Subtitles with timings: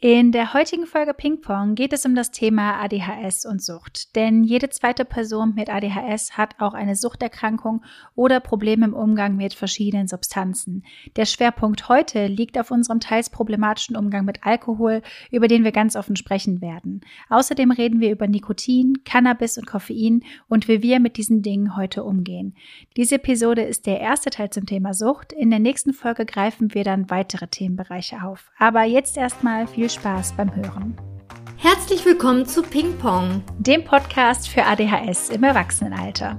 [0.00, 4.14] In der heutigen Folge Ping Pong geht es um das Thema ADHS und Sucht.
[4.14, 7.82] Denn jede zweite Person mit ADHS hat auch eine Suchterkrankung
[8.14, 10.84] oder Probleme im Umgang mit verschiedenen Substanzen.
[11.16, 15.96] Der Schwerpunkt heute liegt auf unserem teils problematischen Umgang mit Alkohol, über den wir ganz
[15.96, 17.00] offen sprechen werden.
[17.28, 22.04] Außerdem reden wir über Nikotin, Cannabis und Koffein und wie wir mit diesen Dingen heute
[22.04, 22.54] umgehen.
[22.96, 25.32] Diese Episode ist der erste Teil zum Thema Sucht.
[25.32, 28.52] In der nächsten Folge greifen wir dann weitere Themenbereiche auf.
[28.60, 30.96] Aber jetzt erstmal viel viel Spaß beim Hören.
[31.56, 36.38] Herzlich willkommen zu Ping Pong, dem Podcast für ADHS im Erwachsenenalter.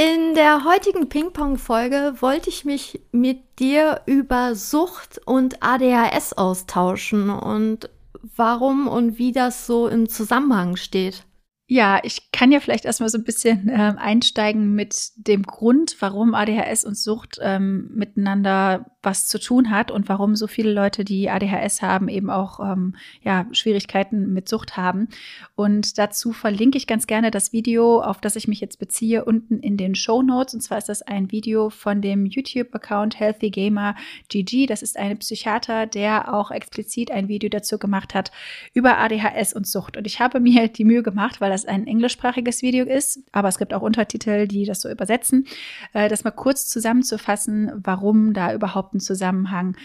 [0.00, 7.90] In der heutigen Ping-Pong-Folge wollte ich mich mit dir über Sucht und ADHS austauschen und
[8.34, 11.26] warum und wie das so im Zusammenhang steht.
[11.66, 16.34] Ja, ich kann ja vielleicht erstmal so ein bisschen äh, einsteigen mit dem Grund, warum
[16.34, 21.30] ADHS und Sucht ähm, miteinander was zu tun hat und warum so viele Leute, die
[21.30, 25.08] ADHS haben, eben auch ähm, ja, Schwierigkeiten mit Sucht haben.
[25.54, 29.60] Und dazu verlinke ich ganz gerne das Video, auf das ich mich jetzt beziehe, unten
[29.60, 30.54] in den Show Notes.
[30.54, 33.94] Und zwar ist das ein Video von dem YouTube-Account Healthy Gamer
[34.28, 34.66] GG.
[34.66, 38.30] Das ist ein Psychiater, der auch explizit ein Video dazu gemacht hat
[38.74, 39.96] über ADHS und Sucht.
[39.96, 43.58] Und ich habe mir die Mühe gemacht, weil das ein englischsprachiges Video ist, aber es
[43.58, 45.46] gibt auch Untertitel, die das so übersetzen,
[45.94, 49.76] äh, das mal kurz zusammenzufassen, warum da überhaupt ein Zusammenhang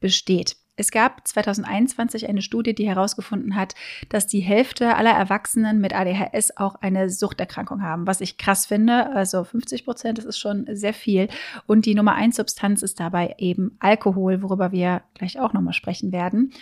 [0.00, 0.56] besteht.
[0.80, 3.74] Es gab 2021 eine Studie, die herausgefunden hat,
[4.08, 9.10] dass die Hälfte aller Erwachsenen mit ADHS auch eine Suchterkrankung haben, was ich krass finde.
[9.10, 11.28] Also 50 Prozent, das ist schon sehr viel.
[11.66, 16.12] Und die Nummer eins Substanz ist dabei eben Alkohol, worüber wir gleich auch nochmal sprechen
[16.12, 16.54] werden.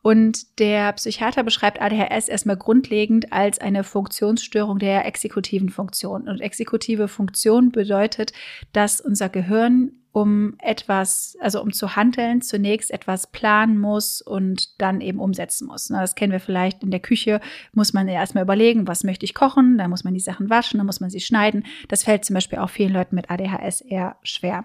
[0.00, 6.28] Und der Psychiater beschreibt ADHS erstmal grundlegend als eine Funktionsstörung der exekutiven Funktion.
[6.28, 8.32] Und exekutive Funktion bedeutet,
[8.72, 15.02] dass unser Gehirn um etwas, also um zu handeln, zunächst etwas planen muss und dann
[15.02, 15.88] eben umsetzen muss.
[15.88, 17.38] Das kennen wir vielleicht in der Küche,
[17.74, 20.86] muss man erstmal überlegen, was möchte ich kochen, dann muss man die Sachen waschen, dann
[20.86, 21.66] muss man sie schneiden.
[21.88, 24.64] Das fällt zum Beispiel auch vielen Leuten mit ADHS eher schwer.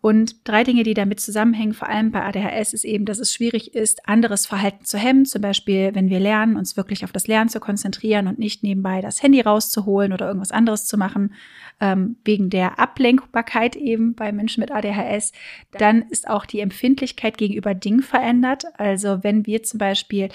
[0.00, 3.74] Und drei Dinge, die damit zusammenhängen, vor allem bei ADHS, ist eben, dass es schwierig
[3.74, 5.26] ist, anderes Verhalten zu hemmen.
[5.26, 9.00] Zum Beispiel, wenn wir lernen, uns wirklich auf das Lernen zu konzentrieren und nicht nebenbei
[9.00, 11.34] das Handy rauszuholen oder irgendwas anderes zu machen,
[11.80, 15.32] ähm, wegen der Ablenkbarkeit eben bei Menschen mit ADHS.
[15.72, 18.64] Dann ist auch die Empfindlichkeit gegenüber Dingen verändert.
[18.76, 20.28] Also wenn wir zum Beispiel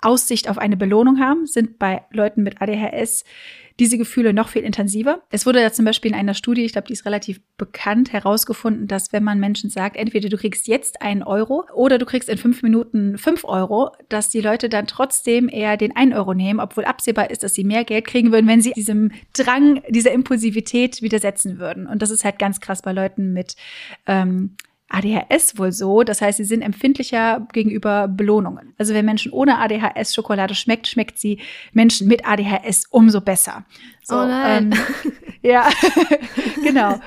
[0.00, 3.24] Aussicht auf eine Belohnung haben, sind bei Leuten mit ADHS
[3.78, 5.22] diese Gefühle noch viel intensiver.
[5.30, 8.88] Es wurde ja zum Beispiel in einer Studie, ich glaube, die ist relativ bekannt, herausgefunden,
[8.88, 12.38] dass wenn man Menschen sagt, entweder du kriegst jetzt einen Euro oder du kriegst in
[12.38, 16.84] fünf Minuten fünf Euro, dass die Leute dann trotzdem eher den einen Euro nehmen, obwohl
[16.84, 21.58] absehbar ist, dass sie mehr Geld kriegen würden, wenn sie diesem Drang, dieser Impulsivität widersetzen
[21.58, 21.86] würden.
[21.86, 23.54] Und das ist halt ganz krass bei Leuten mit
[24.06, 24.56] ähm,
[24.88, 26.02] ADHS wohl so.
[26.02, 28.74] Das heißt, sie sind empfindlicher gegenüber Belohnungen.
[28.78, 31.40] Also wenn Menschen ohne ADHS Schokolade schmeckt, schmeckt sie
[31.72, 33.64] Menschen mit ADHS umso besser.
[34.02, 34.72] So, oh nein.
[34.72, 35.12] Ähm,
[35.42, 35.68] ja,
[36.62, 37.00] genau.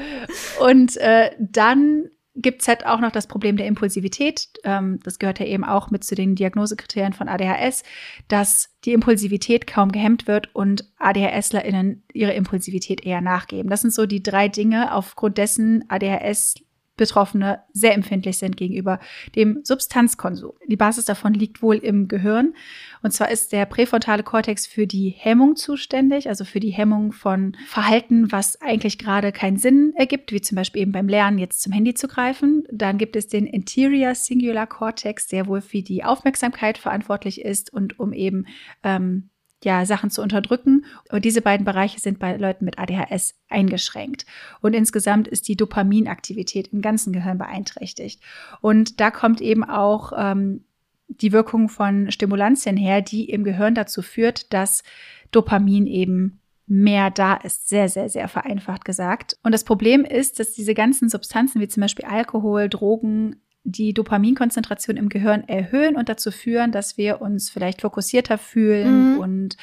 [0.60, 4.48] Und äh, dann gibt's halt auch noch das Problem der Impulsivität.
[4.64, 7.84] Ähm, das gehört ja eben auch mit zu den Diagnosekriterien von ADHS,
[8.28, 13.70] dass die Impulsivität kaum gehemmt wird und ADHSlerInnen ihre Impulsivität eher nachgeben.
[13.70, 16.56] Das sind so die drei Dinge, aufgrund dessen ADHS
[17.02, 19.00] Betroffene sehr empfindlich sind gegenüber
[19.36, 20.52] dem Substanzkonsum.
[20.68, 22.54] Die Basis davon liegt wohl im Gehirn.
[23.02, 27.58] Und zwar ist der präfrontale Kortex für die Hemmung zuständig, also für die Hemmung von
[27.66, 31.74] Verhalten, was eigentlich gerade keinen Sinn ergibt, wie zum Beispiel eben beim Lernen jetzt zum
[31.74, 32.66] Handy zu greifen.
[32.72, 38.00] Dann gibt es den Interior Singular Cortex, der wohl für die Aufmerksamkeit verantwortlich ist und
[38.00, 38.46] um eben
[38.84, 39.31] ähm,
[39.64, 40.86] ja, Sachen zu unterdrücken.
[41.12, 44.26] Und diese beiden Bereiche sind bei Leuten mit ADHS eingeschränkt.
[44.62, 48.22] Und insgesamt ist die Dopaminaktivität im ganzen Gehirn beeinträchtigt.
[48.62, 50.64] Und da kommt eben auch ähm,
[51.08, 54.84] die Wirkung von Stimulantien her, die im Gehirn dazu führt, dass
[55.32, 57.68] Dopamin eben mehr da ist.
[57.68, 59.38] Sehr, sehr, sehr vereinfacht gesagt.
[59.44, 64.98] Und das Problem ist, dass diese ganzen Substanzen wie zum Beispiel Alkohol, Drogen, die Dopaminkonzentration
[64.98, 69.20] im Gehirn erhöhen und dazu führen, dass wir uns vielleicht fokussierter fühlen mhm.
[69.20, 69.58] und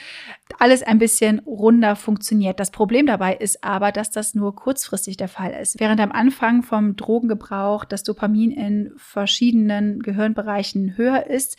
[0.58, 2.60] alles ein bisschen runder funktioniert.
[2.60, 5.80] Das Problem dabei ist aber, dass das nur kurzfristig der Fall ist.
[5.80, 11.58] Während am Anfang vom Drogengebrauch das Dopamin in verschiedenen Gehirnbereichen höher ist,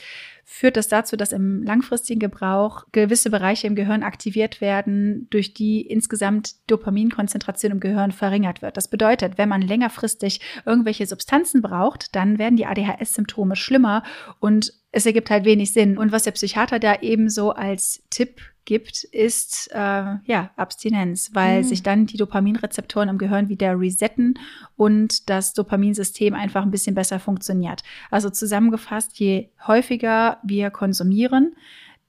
[0.52, 5.82] führt das dazu, dass im langfristigen Gebrauch gewisse Bereiche im Gehirn aktiviert werden, durch die
[5.82, 8.76] insgesamt Dopaminkonzentration im Gehirn verringert wird.
[8.76, 14.02] Das bedeutet, wenn man längerfristig irgendwelche Substanzen braucht, dann werden die ADHS-Symptome schlimmer
[14.40, 15.98] und es ergibt halt wenig Sinn.
[15.98, 21.64] Und was der Psychiater da ebenso als Tipp gibt, ist äh, ja Abstinenz, weil mhm.
[21.64, 24.38] sich dann die Dopaminrezeptoren im Gehirn wieder resetten
[24.76, 27.84] und das Dopaminsystem einfach ein bisschen besser funktioniert.
[28.12, 31.56] Also zusammengefasst, je häufiger wir konsumieren,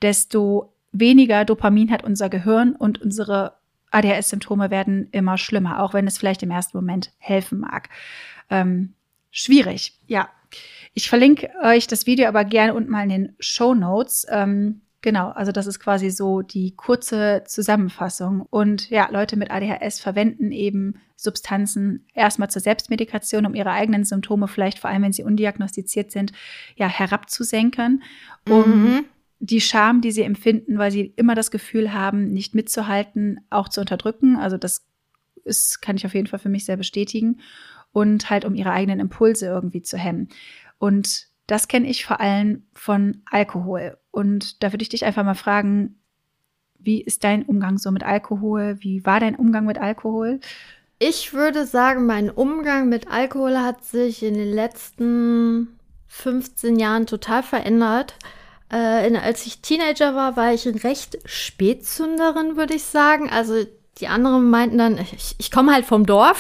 [0.03, 3.55] desto weniger Dopamin hat unser Gehirn und unsere
[3.91, 7.89] ADHS-Symptome werden immer schlimmer, auch wenn es vielleicht im ersten Moment helfen mag.
[8.49, 8.95] Ähm,
[9.31, 10.29] schwierig, ja.
[10.93, 14.27] Ich verlinke euch das Video aber gerne unten mal in den Show Notes.
[14.29, 18.47] Ähm, Genau, also das ist quasi so die kurze Zusammenfassung.
[18.51, 24.47] Und ja, Leute mit ADHS verwenden eben Substanzen erstmal zur Selbstmedikation, um ihre eigenen Symptome
[24.47, 26.33] vielleicht, vor allem wenn sie undiagnostiziert sind,
[26.77, 28.03] ja, herabzusenken,
[28.47, 29.05] um mhm.
[29.39, 33.81] die Scham, die sie empfinden, weil sie immer das Gefühl haben, nicht mitzuhalten, auch zu
[33.81, 34.37] unterdrücken.
[34.37, 34.87] Also das
[35.45, 37.41] ist, kann ich auf jeden Fall für mich sehr bestätigen.
[37.93, 40.29] Und halt, um ihre eigenen Impulse irgendwie zu hemmen.
[40.81, 43.99] Und das kenne ich vor allem von Alkohol.
[44.11, 46.01] Und da würde ich dich einfach mal fragen,
[46.79, 48.79] wie ist dein Umgang so mit Alkohol?
[48.81, 50.41] Wie war dein Umgang mit Alkohol?
[50.99, 55.79] Ich würde sagen, mein Umgang mit Alkohol hat sich in den letzten
[56.09, 58.15] 15 Jahren total verändert.
[58.71, 63.29] Äh, als ich Teenager war, war ich recht Spätzünderin, würde ich sagen.
[63.29, 63.67] Also
[64.01, 66.39] die anderen meinten dann, ich, ich komme halt vom Dorf.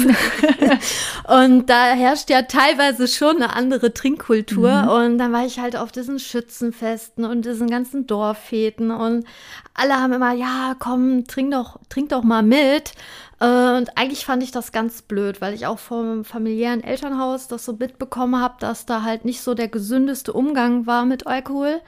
[1.28, 4.70] und da herrscht ja teilweise schon eine andere Trinkkultur.
[4.70, 4.88] Mhm.
[4.88, 8.90] Und dann war ich halt auf diesen Schützenfesten und diesen ganzen Dorffäten.
[8.90, 9.26] Und
[9.74, 12.92] alle haben immer, ja, komm, trink doch, trink doch mal mit.
[13.40, 17.64] Äh, und eigentlich fand ich das ganz blöd, weil ich auch vom familiären Elternhaus das
[17.64, 21.80] so mitbekommen habe, dass da halt nicht so der gesündeste Umgang war mit Alkohol.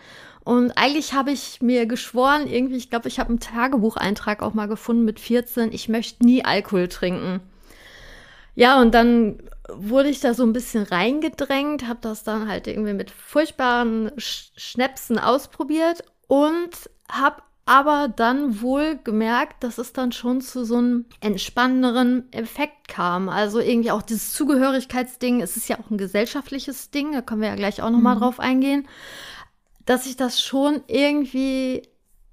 [0.44, 4.66] Und eigentlich habe ich mir geschworen, irgendwie, ich glaube, ich habe einen Tagebucheintrag auch mal
[4.66, 7.40] gefunden mit 14, ich möchte nie Alkohol trinken.
[8.54, 12.92] Ja, und dann wurde ich da so ein bisschen reingedrängt, habe das dann halt irgendwie
[12.92, 20.64] mit furchtbaren Schnäpsen ausprobiert und habe aber dann wohl gemerkt, dass es dann schon zu
[20.64, 23.28] so einem entspannenderen Effekt kam.
[23.28, 27.48] Also irgendwie auch dieses Zugehörigkeitsding, es ist ja auch ein gesellschaftliches Ding, da können wir
[27.48, 28.20] ja gleich auch nochmal mhm.
[28.20, 28.88] drauf eingehen
[29.86, 31.82] dass ich das schon irgendwie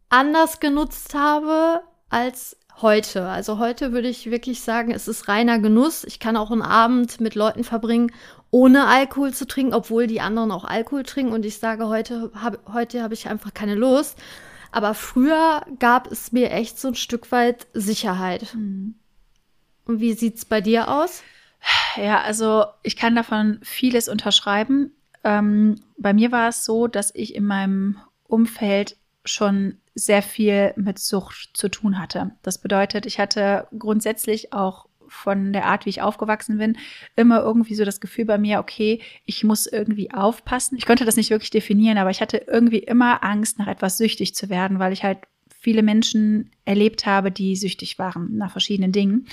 [0.09, 3.27] anders genutzt habe als heute.
[3.27, 6.03] Also heute würde ich wirklich sagen, es ist reiner Genuss.
[6.03, 8.11] Ich kann auch einen Abend mit Leuten verbringen,
[8.51, 11.33] ohne Alkohol zu trinken, obwohl die anderen auch Alkohol trinken.
[11.33, 14.17] Und ich sage, heute habe heute hab ich einfach keine Lust.
[14.71, 18.53] Aber früher gab es mir echt so ein Stück weit Sicherheit.
[18.53, 18.95] Mhm.
[19.85, 21.23] Und wie sieht's bei dir aus?
[21.95, 24.91] Ja, also ich kann davon vieles unterschreiben.
[25.23, 30.99] Ähm, bei mir war es so, dass ich in meinem Umfeld schon sehr viel mit
[30.99, 32.31] Sucht zu tun hatte.
[32.41, 36.77] Das bedeutet, ich hatte grundsätzlich auch von der Art, wie ich aufgewachsen bin,
[37.15, 40.77] immer irgendwie so das Gefühl bei mir, okay, ich muss irgendwie aufpassen.
[40.77, 44.35] Ich konnte das nicht wirklich definieren, aber ich hatte irgendwie immer Angst, nach etwas süchtig
[44.35, 45.19] zu werden, weil ich halt
[45.59, 49.27] viele Menschen erlebt habe, die süchtig waren nach verschiedenen Dingen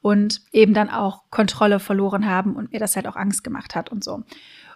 [0.00, 3.90] und eben dann auch Kontrolle verloren haben und mir das halt auch Angst gemacht hat
[3.90, 4.22] und so.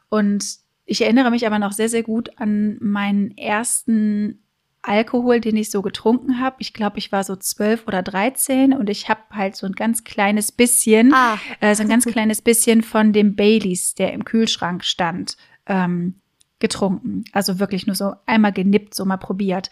[0.08, 0.44] Und
[0.84, 4.42] ich erinnere mich aber noch sehr, sehr gut an meinen ersten
[4.82, 6.56] Alkohol, den ich so getrunken habe.
[6.60, 10.04] Ich glaube, ich war so zwölf oder dreizehn und ich habe halt so ein ganz
[10.04, 11.38] kleines bisschen, ah.
[11.60, 15.36] äh, so ein ganz kleines bisschen von dem Baileys, der im Kühlschrank stand,
[15.66, 16.14] ähm,
[16.58, 17.24] getrunken.
[17.32, 19.70] Also wirklich nur so einmal genippt, so mal probiert.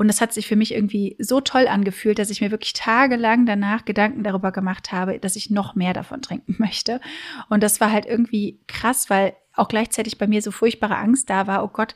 [0.00, 3.44] Und das hat sich für mich irgendwie so toll angefühlt, dass ich mir wirklich tagelang
[3.44, 7.02] danach Gedanken darüber gemacht habe, dass ich noch mehr davon trinken möchte.
[7.50, 11.46] Und das war halt irgendwie krass, weil auch gleichzeitig bei mir so furchtbare Angst da
[11.46, 11.94] war, oh Gott,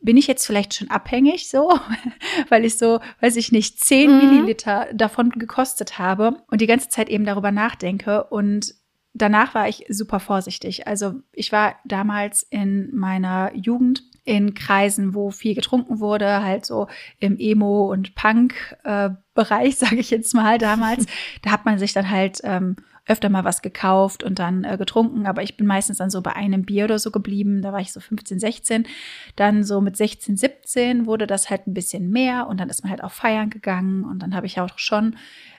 [0.00, 1.80] bin ich jetzt vielleicht schon abhängig so,
[2.48, 4.18] weil ich so, weiß ich nicht, zehn mhm.
[4.18, 8.72] Milliliter davon gekostet habe und die ganze Zeit eben darüber nachdenke und
[9.14, 10.86] danach war ich super vorsichtig.
[10.86, 16.88] Also ich war damals in meiner Jugend in Kreisen, wo viel getrunken wurde, halt so
[17.18, 21.06] im Emo- und Punk-Bereich, äh, sage ich jetzt mal damals.
[21.42, 22.76] da hat man sich dann halt ähm,
[23.06, 26.36] öfter mal was gekauft und dann äh, getrunken, aber ich bin meistens dann so bei
[26.36, 27.60] einem Bier oder so geblieben.
[27.62, 28.86] Da war ich so 15, 16.
[29.34, 32.90] Dann so mit 16, 17 wurde das halt ein bisschen mehr und dann ist man
[32.90, 35.16] halt auch feiern gegangen und dann habe ich auch schon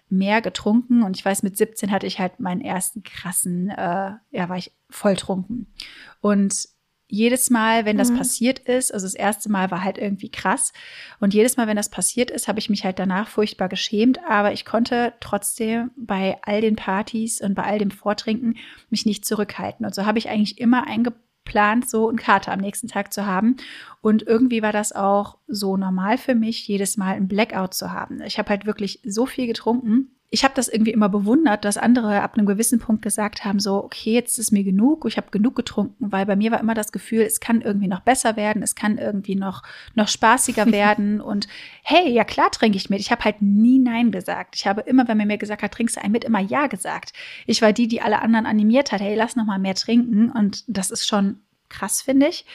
[0.10, 4.48] mehr getrunken und ich weiß, mit 17 hatte ich halt meinen ersten krassen, äh, ja,
[4.48, 5.74] war ich volltrunken.
[6.22, 6.73] Und
[7.14, 8.18] jedes Mal, wenn das mhm.
[8.18, 10.74] passiert ist, also das erste Mal war halt irgendwie krass.
[11.20, 14.20] Und jedes Mal, wenn das passiert ist, habe ich mich halt danach furchtbar geschämt.
[14.28, 18.58] Aber ich konnte trotzdem bei all den Partys und bei all dem Vortrinken
[18.90, 19.86] mich nicht zurückhalten.
[19.86, 21.14] Und so habe ich eigentlich immer einge
[21.46, 23.58] plant, so einen Kater am nächsten Tag zu haben.
[24.02, 28.22] Und irgendwie war das auch so normal für mich, jedes Mal ein Blackout zu haben.
[28.24, 30.16] Ich habe halt wirklich so viel getrunken.
[30.34, 33.84] Ich habe das irgendwie immer bewundert, dass andere ab einem gewissen Punkt gesagt haben, so,
[33.84, 36.92] okay, jetzt ist mir genug, ich habe genug getrunken, weil bei mir war immer das
[36.92, 39.62] Gefühl, es kann irgendwie noch besser werden, es kann irgendwie noch,
[39.94, 41.22] noch spaßiger werden.
[41.22, 41.48] Und
[41.84, 43.00] hey, ja klar trinke ich mit.
[43.00, 44.56] Ich habe halt nie Nein gesagt.
[44.56, 47.14] Ich habe immer, wenn man mir gesagt hat, trinkst du ein mit, immer Ja gesagt.
[47.46, 50.32] Ich war die, die alle anderen animiert hat, hey, lass noch mal mehr trinken.
[50.32, 52.48] Und das ist schon krass, finde ich.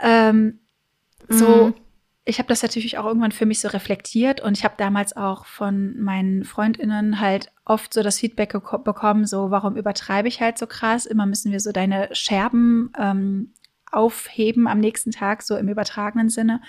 [0.00, 0.58] Ähm,
[1.28, 1.74] so, mhm.
[2.24, 5.44] Ich habe das natürlich auch irgendwann für mich so reflektiert und ich habe damals auch
[5.44, 10.66] von meinen Freundinnen halt oft so das Feedback bekommen, so warum übertreibe ich halt so
[10.66, 11.04] krass?
[11.04, 13.52] Immer müssen wir so deine Scherben ähm,
[13.92, 16.62] aufheben am nächsten Tag, so im übertragenen Sinne,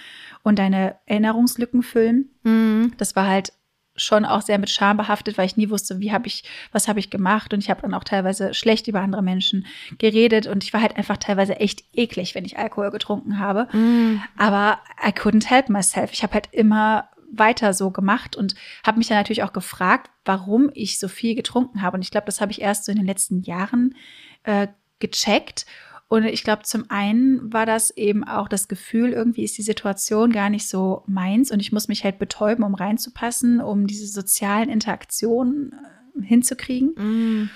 [0.43, 2.29] und deine Erinnerungslücken füllen.
[2.43, 2.93] Mhm.
[2.97, 3.53] Das war halt
[3.95, 6.99] schon auch sehr mit Scham behaftet, weil ich nie wusste, wie habe ich, was habe
[6.99, 9.65] ich gemacht und ich habe dann auch teilweise schlecht über andere Menschen
[9.97, 13.67] geredet und ich war halt einfach teilweise echt eklig, wenn ich Alkohol getrunken habe.
[13.75, 14.21] Mm.
[14.37, 16.11] Aber I couldn't help myself.
[16.11, 20.69] Ich habe halt immer weiter so gemacht und habe mich dann natürlich auch gefragt, warum
[20.73, 21.95] ich so viel getrunken habe.
[21.95, 23.95] Und ich glaube, das habe ich erst so in den letzten Jahren
[24.43, 24.67] äh,
[24.99, 25.65] gecheckt
[26.15, 30.31] und ich glaube, zum einen war das eben auch das Gefühl, irgendwie ist die Situation
[30.31, 34.69] gar nicht so meins und ich muss mich halt betäuben, um reinzupassen, um diese sozialen
[34.69, 37.49] Interaktionen äh, hinzukriegen.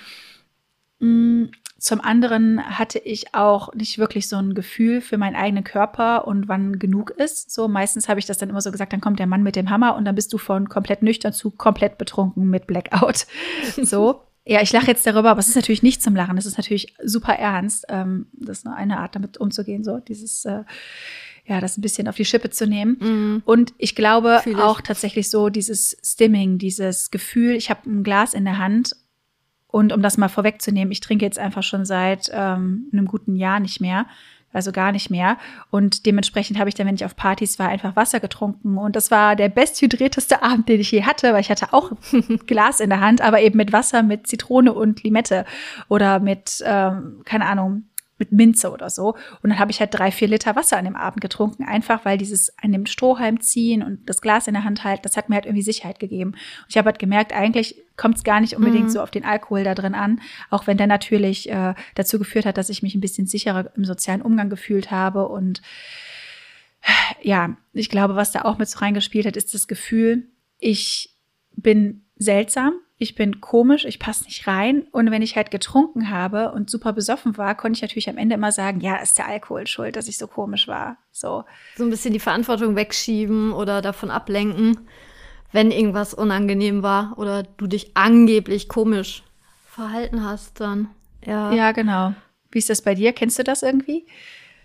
[1.00, 1.04] Mm.
[1.04, 1.50] Mm.
[1.78, 6.46] Zum anderen hatte ich auch nicht wirklich so ein Gefühl für meinen eigenen Körper und
[6.46, 7.50] wann genug ist.
[7.50, 9.70] So meistens habe ich das dann immer so gesagt, dann kommt der Mann mit dem
[9.70, 13.26] Hammer und dann bist du von komplett nüchtern zu komplett betrunken mit Blackout.
[13.82, 14.20] So.
[14.46, 16.38] Ja, ich lache jetzt darüber, aber es ist natürlich nicht zum Lachen.
[16.38, 17.84] Es ist natürlich super ernst.
[17.88, 20.64] Ähm, das ist nur eine Art, damit umzugehen, so dieses, äh,
[21.44, 22.92] ja, das ein bisschen auf die Schippe zu nehmen.
[23.00, 23.42] Mm.
[23.44, 24.56] Und ich glaube ich.
[24.56, 28.96] auch tatsächlich so dieses Stimming, dieses Gefühl, ich habe ein Glas in der Hand
[29.66, 33.60] und um das mal vorwegzunehmen, ich trinke jetzt einfach schon seit ähm, einem guten Jahr
[33.60, 34.06] nicht mehr
[34.52, 35.36] also gar nicht mehr.
[35.70, 38.78] Und dementsprechend habe ich dann, wenn ich auf Partys war, einfach Wasser getrunken.
[38.78, 41.92] Und das war der besthydrierteste Abend, den ich je hatte, weil ich hatte auch
[42.46, 45.44] Glas in der Hand, aber eben mit Wasser, mit Zitrone und Limette
[45.88, 47.84] oder mit, ähm, keine Ahnung,
[48.20, 49.14] mit Minze oder so.
[49.42, 52.18] Und dann habe ich halt drei, vier Liter Wasser an dem Abend getrunken, einfach weil
[52.18, 55.34] dieses an dem Strohhalm ziehen und das Glas in der Hand halten, das hat mir
[55.36, 56.30] halt irgendwie Sicherheit gegeben.
[56.30, 58.90] Und ich habe halt gemerkt, eigentlich kommt es gar nicht unbedingt mhm.
[58.90, 62.56] so auf den Alkohol da drin an, auch wenn der natürlich äh, dazu geführt hat,
[62.56, 65.28] dass ich mich ein bisschen sicherer im sozialen Umgang gefühlt habe.
[65.28, 65.62] Und
[67.22, 71.14] ja, ich glaube, was da auch mit so reingespielt hat, ist das Gefühl, ich
[71.56, 74.86] bin seltsam ich bin komisch, ich passe nicht rein.
[74.92, 78.34] Und wenn ich halt getrunken habe und super besoffen war, konnte ich natürlich am Ende
[78.34, 80.98] immer sagen, ja, ist der Alkohol schuld, dass ich so komisch war.
[81.10, 81.44] So.
[81.76, 84.80] So ein bisschen die Verantwortung wegschieben oder davon ablenken,
[85.50, 89.22] wenn irgendwas unangenehm war oder du dich angeblich komisch
[89.66, 90.90] verhalten hast, dann.
[91.24, 91.52] Ja.
[91.52, 92.12] Ja, genau.
[92.50, 93.14] Wie ist das bei dir?
[93.14, 94.04] Kennst du das irgendwie?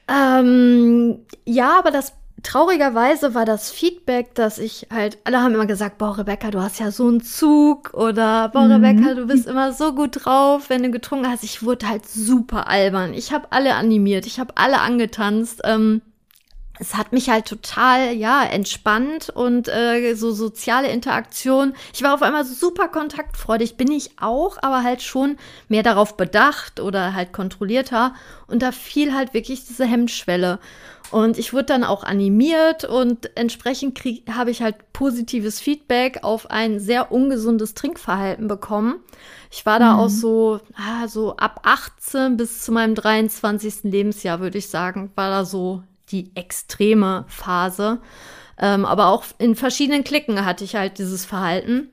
[0.09, 2.13] Ähm, ja, aber das
[2.45, 6.79] traurigerweise war das Feedback, dass ich halt, alle haben immer gesagt, boah, Rebecca, du hast
[6.79, 8.71] ja so einen Zug oder boah, mhm.
[8.71, 11.43] Rebecca, du bist immer so gut drauf, wenn du getrunken hast.
[11.43, 13.13] Ich wurde halt super albern.
[13.13, 15.61] Ich habe alle animiert, ich habe alle angetanzt.
[15.63, 16.01] Ähm,
[16.79, 21.74] es hat mich halt total, ja, entspannt und äh, so soziale Interaktion.
[21.94, 25.38] Ich war auf einmal super kontaktfreudig, bin ich auch, aber halt schon
[25.70, 28.13] mehr darauf bedacht oder halt kontrollierter.
[28.48, 30.60] Und da fiel halt wirklich diese Hemmschwelle.
[31.12, 34.00] Und ich wurde dann auch animiert und entsprechend
[34.32, 39.00] habe ich halt positives Feedback auf ein sehr ungesundes Trinkverhalten bekommen.
[39.51, 40.00] Ich war da mhm.
[40.00, 43.84] auch so, ah, so ab 18 bis zu meinem 23.
[43.84, 48.00] Lebensjahr, würde ich sagen, war da so die extreme Phase.
[48.57, 51.89] Ähm, aber auch in verschiedenen Klicken hatte ich halt dieses Verhalten.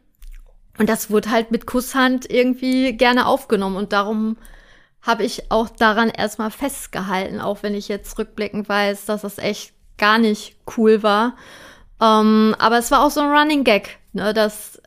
[0.79, 3.77] Und das wurde halt mit Kusshand irgendwie gerne aufgenommen.
[3.77, 4.37] Und darum
[5.03, 9.75] habe ich auch daran erstmal festgehalten, auch wenn ich jetzt rückblickend weiß, dass das echt
[9.99, 11.37] gar nicht cool war.
[12.01, 14.81] Ähm, aber es war auch so ein Running Gag, ne, dass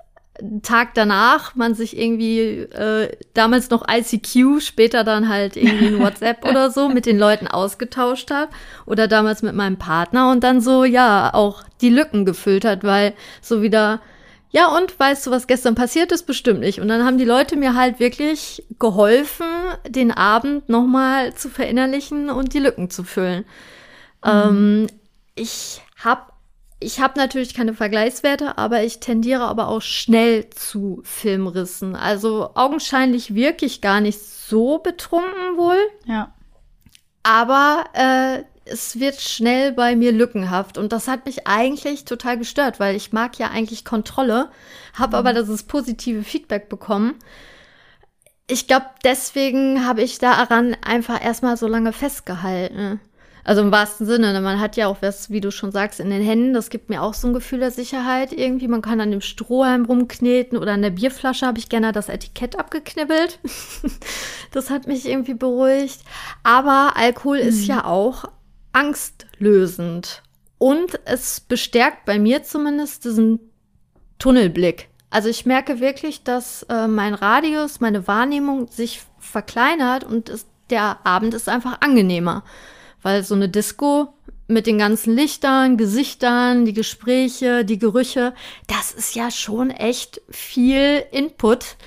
[0.64, 6.46] Tag danach man sich irgendwie äh, damals noch ICQ, später dann halt irgendwie in WhatsApp
[6.46, 8.50] oder so mit den Leuten ausgetauscht hat
[8.86, 13.14] oder damals mit meinem Partner und dann so ja auch die Lücken gefüllt hat, weil
[13.42, 14.02] so wieder
[14.52, 16.24] ja, und weißt du, was gestern passiert ist?
[16.24, 16.80] Bestimmt nicht.
[16.80, 19.48] Und dann haben die Leute mir halt wirklich geholfen,
[19.86, 23.44] den Abend nochmal zu verinnerlichen und die Lücken zu füllen.
[24.24, 24.32] Mhm.
[24.32, 24.88] Ähm,
[25.36, 26.22] ich habe
[26.86, 31.96] ich hab natürlich keine Vergleichswerte, aber ich tendiere aber auch schnell zu Filmrissen.
[31.96, 35.80] Also augenscheinlich wirklich gar nicht so betrunken wohl.
[36.06, 36.32] Ja.
[37.24, 42.80] Aber äh, es wird schnell bei mir lückenhaft und das hat mich eigentlich total gestört,
[42.80, 44.52] weil ich mag ja eigentlich Kontrolle,
[44.94, 45.28] habe mhm.
[45.28, 47.16] aber dieses positive Feedback bekommen.
[48.48, 53.00] ich glaube, deswegen habe ich daran einfach erstmal so lange festgehalten.
[53.46, 54.42] Also im wahrsten Sinne, ne?
[54.42, 56.56] man hat ja auch was, wie du schon sagst, in den Händen.
[56.56, 58.68] Das gibt mir auch so ein Gefühl der Sicherheit irgendwie.
[58.68, 62.58] Man kann an dem Strohhalm rumkneten oder an der Bierflasche habe ich gerne das Etikett
[62.58, 63.38] abgeknibbelt.
[64.52, 66.00] das hat mich irgendwie beruhigt.
[66.42, 67.48] Aber Alkohol mhm.
[67.48, 68.26] ist ja auch
[68.74, 70.24] angstlösend.
[70.58, 73.40] Und es bestärkt bei mir zumindest diesen
[74.18, 74.90] Tunnelblick.
[75.12, 81.06] Also ich merke wirklich, dass äh, mein Radius, meine Wahrnehmung sich verkleinert und es, der
[81.06, 82.44] Abend ist einfach angenehmer.
[83.06, 84.16] Weil so eine Disco
[84.48, 88.34] mit den ganzen Lichtern, Gesichtern, die Gespräche, die Gerüche,
[88.66, 91.78] das ist ja schon echt viel Input.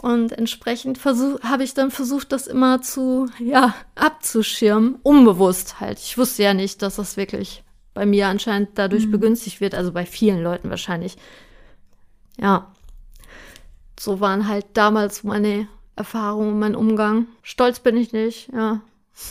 [0.00, 4.94] Und entsprechend habe ich dann versucht, das immer zu, ja, abzuschirmen.
[5.02, 5.98] Unbewusst halt.
[5.98, 7.62] Ich wusste ja nicht, dass das wirklich
[7.92, 9.10] bei mir anscheinend dadurch mhm.
[9.10, 9.74] begünstigt wird.
[9.74, 11.18] Also bei vielen Leuten wahrscheinlich.
[12.40, 12.72] Ja.
[14.00, 17.26] So waren halt damals meine Erfahrungen, mein Umgang.
[17.42, 18.80] Stolz bin ich nicht, ja.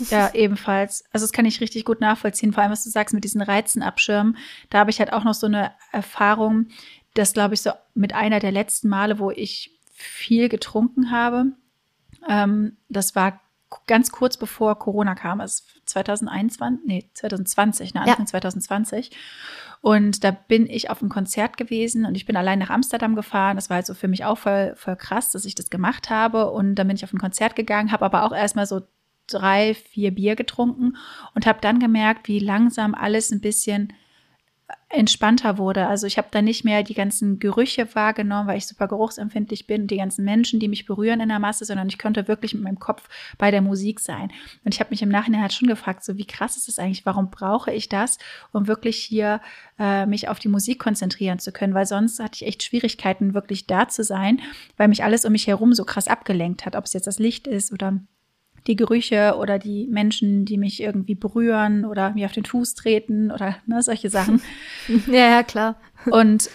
[0.10, 1.04] Ja, ebenfalls.
[1.12, 3.82] Also das kann ich richtig gut nachvollziehen, vor allem was du sagst mit diesen Reizen
[3.82, 4.38] abschirmen.
[4.70, 6.68] Da habe ich halt auch noch so eine Erfahrung,
[7.14, 11.48] das glaube ich so mit einer der letzten Male, wo ich viel getrunken habe.
[12.28, 13.42] Ähm, das war
[13.88, 18.26] ganz kurz bevor Corona kam, also 2021, nee, 2020, ne, Anfang ja.
[18.26, 19.12] 2020.
[19.82, 23.56] Und da bin ich auf einem Konzert gewesen und ich bin allein nach Amsterdam gefahren.
[23.56, 26.52] Das war halt so für mich auch voll, voll krass, dass ich das gemacht habe.
[26.52, 28.82] Und dann bin ich auf ein Konzert gegangen, habe aber auch erstmal so
[29.32, 30.98] drei, vier Bier getrunken
[31.36, 33.94] und habe dann gemerkt, wie langsam alles ein bisschen
[34.90, 35.88] entspannter wurde.
[35.88, 39.88] Also ich habe da nicht mehr die ganzen Gerüche wahrgenommen, weil ich super geruchsempfindlich bin,
[39.88, 42.80] die ganzen Menschen, die mich berühren in der Masse, sondern ich konnte wirklich mit meinem
[42.80, 43.08] Kopf
[43.38, 44.32] bei der Musik sein.
[44.64, 47.06] Und ich habe mich im Nachhinein halt schon gefragt, so wie krass ist es eigentlich,
[47.06, 48.18] warum brauche ich das,
[48.52, 49.42] um wirklich hier
[49.80, 53.68] äh, mich auf die Musik konzentrieren zu können, weil sonst hatte ich echt Schwierigkeiten, wirklich
[53.68, 54.42] da zu sein,
[54.78, 57.48] weil mich alles um mich herum so krass abgelenkt hat, ob es jetzt das Licht
[57.48, 58.00] ist oder
[58.68, 63.32] die Gerüche oder die Menschen, die mich irgendwie berühren oder mir auf den Fuß treten
[63.32, 64.42] oder ne, solche Sachen.
[65.08, 65.80] ja, ja, klar.
[66.06, 66.50] Und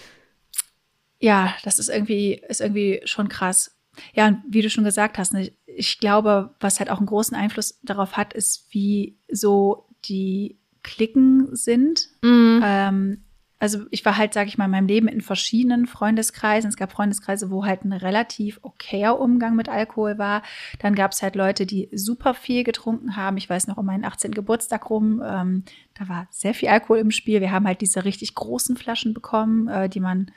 [1.18, 3.76] ja, das ist irgendwie, ist irgendwie schon krass.
[4.14, 7.36] Ja, und wie du schon gesagt hast, ne, ich glaube, was halt auch einen großen
[7.36, 12.08] Einfluss darauf hat, ist, wie so die Klicken sind.
[12.22, 12.62] Mhm.
[12.64, 13.22] Ähm,
[13.58, 16.68] also ich war halt, sage ich mal, in meinem Leben in verschiedenen Freundeskreisen.
[16.68, 20.42] Es gab Freundeskreise, wo halt ein relativ okayer Umgang mit Alkohol war.
[20.78, 23.38] Dann gab es halt Leute, die super viel getrunken haben.
[23.38, 24.32] Ich weiß noch um meinen 18.
[24.32, 25.64] Geburtstag rum, ähm,
[25.94, 27.40] da war sehr viel Alkohol im Spiel.
[27.40, 30.30] Wir haben halt diese richtig großen Flaschen bekommen, äh, die man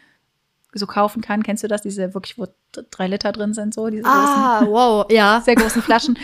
[0.74, 1.44] so kaufen kann.
[1.44, 1.82] Kennst du das?
[1.82, 2.48] Diese wirklich, wo
[2.92, 6.18] drei Liter drin sind, so diese ah, großen, wow, ja, sehr großen Flaschen.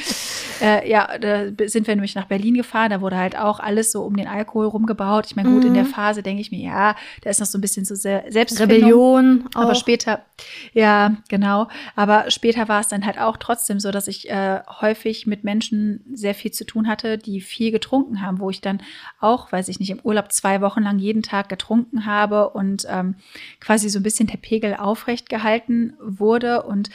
[0.61, 2.91] äh, ja, da sind wir nämlich nach Berlin gefahren.
[2.91, 5.25] Da wurde halt auch alles so um den Alkohol rumgebaut.
[5.25, 5.69] Ich meine, gut, mhm.
[5.69, 5.89] in der mhm.
[5.89, 8.23] Phase denke ich mir, ja, da ist noch so ein bisschen so sehr
[8.59, 9.49] Rebellion.
[9.55, 9.61] Auch.
[9.61, 10.23] Aber später,
[10.73, 11.67] ja, genau.
[11.95, 16.05] Aber später war es dann halt auch trotzdem so, dass ich äh, häufig mit Menschen
[16.13, 18.81] sehr viel zu tun hatte, die viel getrunken haben, wo ich dann
[19.19, 23.15] auch, weiß ich nicht, im Urlaub zwei Wochen lang jeden Tag getrunken habe und ähm,
[23.59, 26.89] quasi so ein bisschen der Pegel aufrecht gehalten wurde und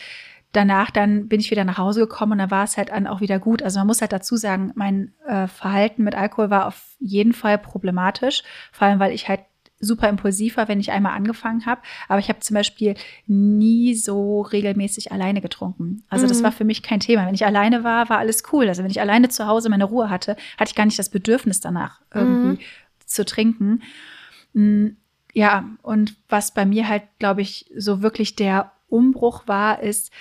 [0.52, 3.20] danach dann bin ich wieder nach Hause gekommen und da war es halt dann auch
[3.20, 3.62] wieder gut.
[3.62, 7.58] Also man muss halt dazu sagen, mein äh, Verhalten mit Alkohol war auf jeden Fall
[7.58, 9.40] problematisch, vor allem weil ich halt
[9.80, 11.80] super impulsiv war, wenn ich einmal angefangen habe.
[12.08, 12.94] Aber ich habe zum Beispiel
[13.26, 16.04] nie so regelmäßig alleine getrunken.
[16.10, 16.44] Also das mhm.
[16.44, 17.26] war für mich kein Thema.
[17.26, 18.68] Wenn ich alleine war, war alles cool.
[18.68, 21.60] Also wenn ich alleine zu Hause meine Ruhe hatte, hatte ich gar nicht das Bedürfnis
[21.60, 22.58] danach irgendwie mhm.
[23.06, 23.82] zu trinken.
[24.52, 24.88] Mm,
[25.32, 30.12] ja, und was bei mir halt, glaube ich, so wirklich der Umbruch war, ist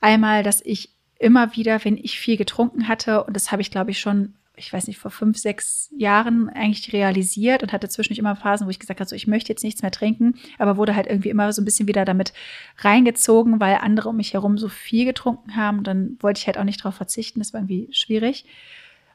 [0.00, 3.92] einmal, dass ich immer wieder, wenn ich viel getrunken hatte, und das habe ich, glaube
[3.92, 8.36] ich, schon, ich weiß nicht, vor fünf, sechs Jahren eigentlich realisiert und hatte zwischendurch immer
[8.36, 11.06] Phasen, wo ich gesagt habe, so, ich möchte jetzt nichts mehr trinken, aber wurde halt
[11.06, 12.32] irgendwie immer so ein bisschen wieder damit
[12.78, 15.84] reingezogen, weil andere um mich herum so viel getrunken haben.
[15.84, 18.44] Dann wollte ich halt auch nicht darauf verzichten, das war irgendwie schwierig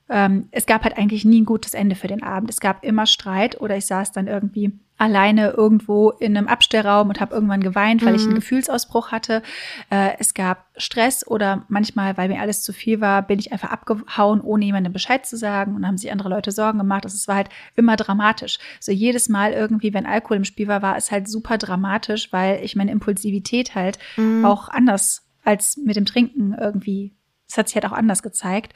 [0.09, 2.49] ähm, es gab halt eigentlich nie ein gutes Ende für den Abend.
[2.49, 7.19] Es gab immer Streit oder ich saß dann irgendwie alleine irgendwo in einem Abstellraum und
[7.19, 8.15] habe irgendwann geweint, weil mhm.
[8.15, 8.37] ich einen mhm.
[8.37, 9.43] Gefühlsausbruch hatte.
[9.91, 13.69] Äh, es gab Stress oder manchmal, weil mir alles zu viel war, bin ich einfach
[13.69, 17.05] abgehauen, ohne jemandem Bescheid zu sagen und haben sich andere Leute Sorgen gemacht.
[17.05, 18.57] Also es war halt immer dramatisch.
[18.79, 22.63] So jedes Mal irgendwie, wenn Alkohol im Spiel war, war es halt super dramatisch, weil
[22.63, 24.45] ich meine Impulsivität halt mhm.
[24.45, 27.15] auch anders als mit dem Trinken irgendwie,
[27.47, 28.73] es hat sich halt auch anders gezeigt.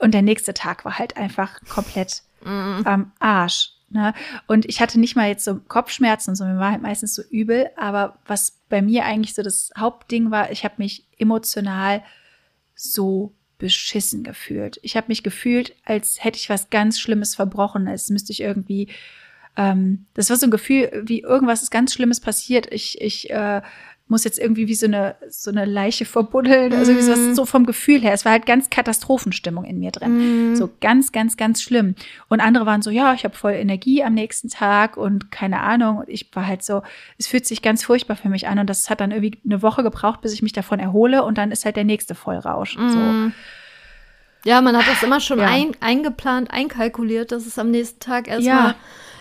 [0.00, 2.82] Und der nächste Tag war halt einfach komplett mhm.
[2.84, 3.72] am Arsch.
[3.90, 4.14] Ne?
[4.46, 7.22] Und ich hatte nicht mal jetzt so Kopfschmerzen und so, mir war halt meistens so
[7.22, 7.70] übel.
[7.76, 12.02] Aber was bei mir eigentlich so das Hauptding war, ich habe mich emotional
[12.74, 14.80] so beschissen gefühlt.
[14.82, 18.88] Ich habe mich gefühlt, als hätte ich was ganz Schlimmes verbrochen, als müsste ich irgendwie
[19.56, 22.72] ähm, das war so ein Gefühl, wie irgendwas ist ganz Schlimmes passiert.
[22.72, 23.62] Ich, ich äh,
[24.10, 26.72] muss jetzt irgendwie wie so eine, so eine Leiche verbuddeln.
[26.74, 28.12] Also wie sowas, so vom Gefühl her.
[28.12, 30.56] Es war halt ganz Katastrophenstimmung in mir drin.
[30.56, 31.94] So ganz, ganz, ganz schlimm.
[32.28, 35.98] Und andere waren so, ja, ich habe voll Energie am nächsten Tag und keine Ahnung.
[35.98, 36.82] Und ich war halt so,
[37.16, 38.58] es fühlt sich ganz furchtbar für mich an.
[38.58, 41.22] Und das hat dann irgendwie eine Woche gebraucht, bis ich mich davon erhole.
[41.24, 42.74] Und dann ist halt der nächste Vollrausch.
[42.76, 43.30] So.
[44.44, 45.46] Ja, man hat das immer schon Ja.
[45.48, 48.74] ein, eingeplant, einkalkuliert, dass es am nächsten Tag erstmal Ja.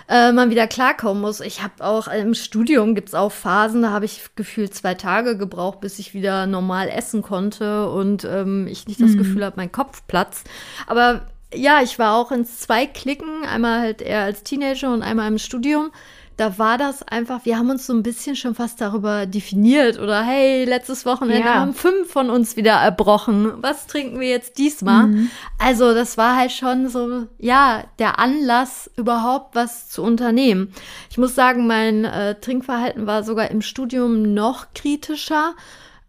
[0.09, 1.39] Äh, man wieder klarkommen muss.
[1.39, 5.79] Ich habe auch im Studium gibt's auch Phasen, da habe ich gefühlt zwei Tage gebraucht,
[5.79, 10.01] bis ich wieder normal essen konnte und ähm, ich nicht das Gefühl habe, mein Kopf
[10.07, 10.49] platzt.
[10.87, 11.21] Aber
[11.53, 15.37] ja, ich war auch in zwei Klicken, einmal halt eher als Teenager und einmal im
[15.37, 15.91] Studium.
[16.39, 20.23] Da war das einfach, wir haben uns so ein bisschen schon fast darüber definiert oder
[20.23, 21.55] hey, letztes Wochenende Ja.
[21.55, 23.61] haben fünf von uns wieder erbrochen.
[23.61, 25.09] Was trinken wir jetzt diesmal?
[25.57, 30.71] Also das war halt schon so, ja, der Anlass, überhaupt was zu unternehmen.
[31.09, 35.55] Ich muss sagen, mein äh, Trinkverhalten war sogar im Studium noch kritischer.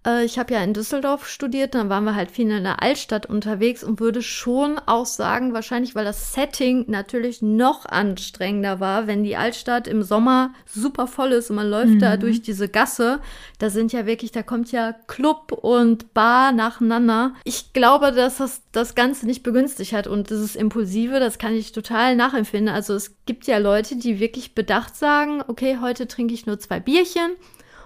[0.07, 3.27] Äh, ich habe ja in Düsseldorf studiert, dann waren wir halt viel in der Altstadt
[3.27, 9.25] unterwegs und würde schon auch sagen, wahrscheinlich, weil das Setting natürlich noch anstrengender war, wenn
[9.25, 13.21] die Altstadt im Sommer super voll ist und man läuft da durch diese Gasse,
[13.59, 17.35] da sind ja wirklich, da kommt ja Club und Bar nacheinander.
[17.45, 21.73] Ich glaube, dass das das Ganze nicht begünstigt hat und dieses Impulsive, das kann ich
[21.73, 22.73] total nachempfinden.
[22.73, 26.81] Also es gibt ja Leute, die wirklich bedacht sagen, okay, heute trinke ich nur zwei
[26.81, 27.33] Bierchen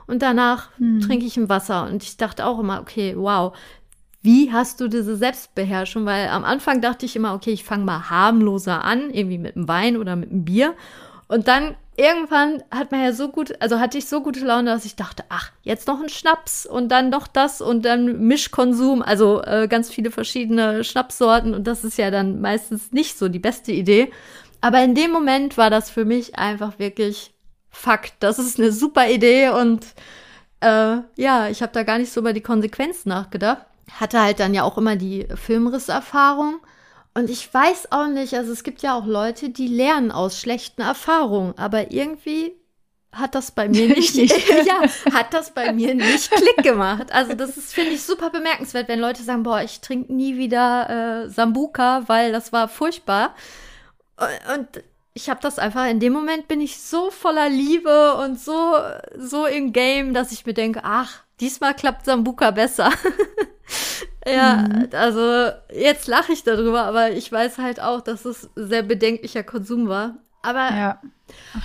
[0.07, 1.87] und danach trinke ich ein Wasser.
[1.87, 3.57] Und ich dachte auch immer, okay, wow,
[4.23, 6.07] wie hast du diese Selbstbeherrschung?
[6.07, 9.69] Weil am Anfang dachte ich immer, okay, ich fange mal harmloser an, irgendwie mit einem
[9.69, 10.75] Wein oder mit einem Bier.
[11.29, 14.87] Und dann irgendwann hat man ja so gut, also hatte ich so gute Laune, dass
[14.87, 19.43] ich dachte, ach, jetzt noch ein Schnaps und dann noch das und dann Mischkonsum, also
[19.43, 21.53] äh, ganz viele verschiedene Schnapssorten.
[21.53, 24.11] Und das ist ja dann meistens nicht so die beste Idee.
[24.63, 27.34] Aber in dem Moment war das für mich einfach wirklich
[27.75, 28.15] Fakt.
[28.21, 29.85] Das ist eine super Idee und
[30.61, 33.67] äh, ja, ich habe da gar nicht so über die Konsequenzen nachgedacht.
[33.93, 36.61] Hatte halt dann ja auch immer die Filmrisserfahrung.
[37.13, 40.83] Und ich weiß auch nicht, also es gibt ja auch Leute, die lernen aus schlechten
[40.83, 42.53] Erfahrungen, aber irgendwie
[43.13, 44.15] hat das bei mir nicht,
[44.67, 44.83] ja,
[45.13, 47.13] hat das bei mir nicht Klick gemacht.
[47.13, 51.25] Also das ist, finde ich, super bemerkenswert, wenn Leute sagen, boah, ich trinke nie wieder
[51.25, 53.35] äh, Sambuka, weil das war furchtbar.
[54.17, 54.85] Und, und
[55.15, 58.77] ich habe das einfach, in dem Moment bin ich so voller Liebe und so,
[59.17, 62.91] so im Game, dass ich mir denke, ach, diesmal klappt Sambuka besser.
[64.27, 69.45] ja, also jetzt lache ich darüber, aber ich weiß halt auch, dass es sehr bedenklicher
[69.45, 70.17] Konsum war.
[70.43, 71.01] Aber Ja.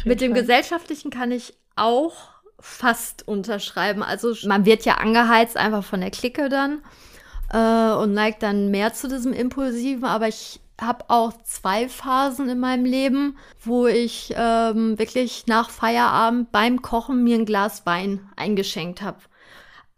[0.06, 0.42] mit dem Fall.
[0.42, 2.14] Gesellschaftlichen kann ich auch
[2.60, 4.04] fast unterschreiben.
[4.04, 6.82] Also man wird ja angeheizt einfach von der Clique dann
[7.52, 10.06] äh, und neigt dann mehr zu diesem Impulsiven.
[10.06, 16.52] Aber ich habe auch zwei Phasen in meinem Leben, wo ich ähm, wirklich nach Feierabend
[16.52, 19.20] beim Kochen mir ein Glas Wein eingeschenkt habe.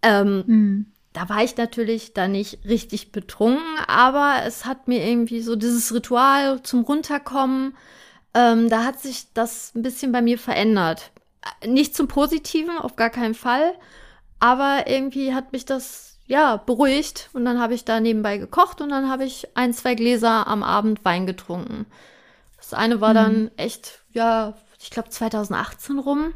[0.02, 0.86] Ähm, Mhm.
[1.14, 5.94] da war ich natürlich dann nicht richtig betrunken, aber es hat mir irgendwie so dieses
[5.94, 7.76] Ritual zum Runterkommen,
[8.34, 11.12] ähm, da hat sich das ein bisschen bei mir verändert.
[11.62, 13.74] Äh, Nicht zum Positiven, auf gar keinen Fall,
[14.40, 18.90] aber irgendwie hat mich das ja beruhigt und dann habe ich da nebenbei gekocht und
[18.90, 21.86] dann habe ich ein, zwei Gläser am Abend Wein getrunken.
[22.56, 26.34] Das eine war dann echt, ja, ich glaube 2018 rum.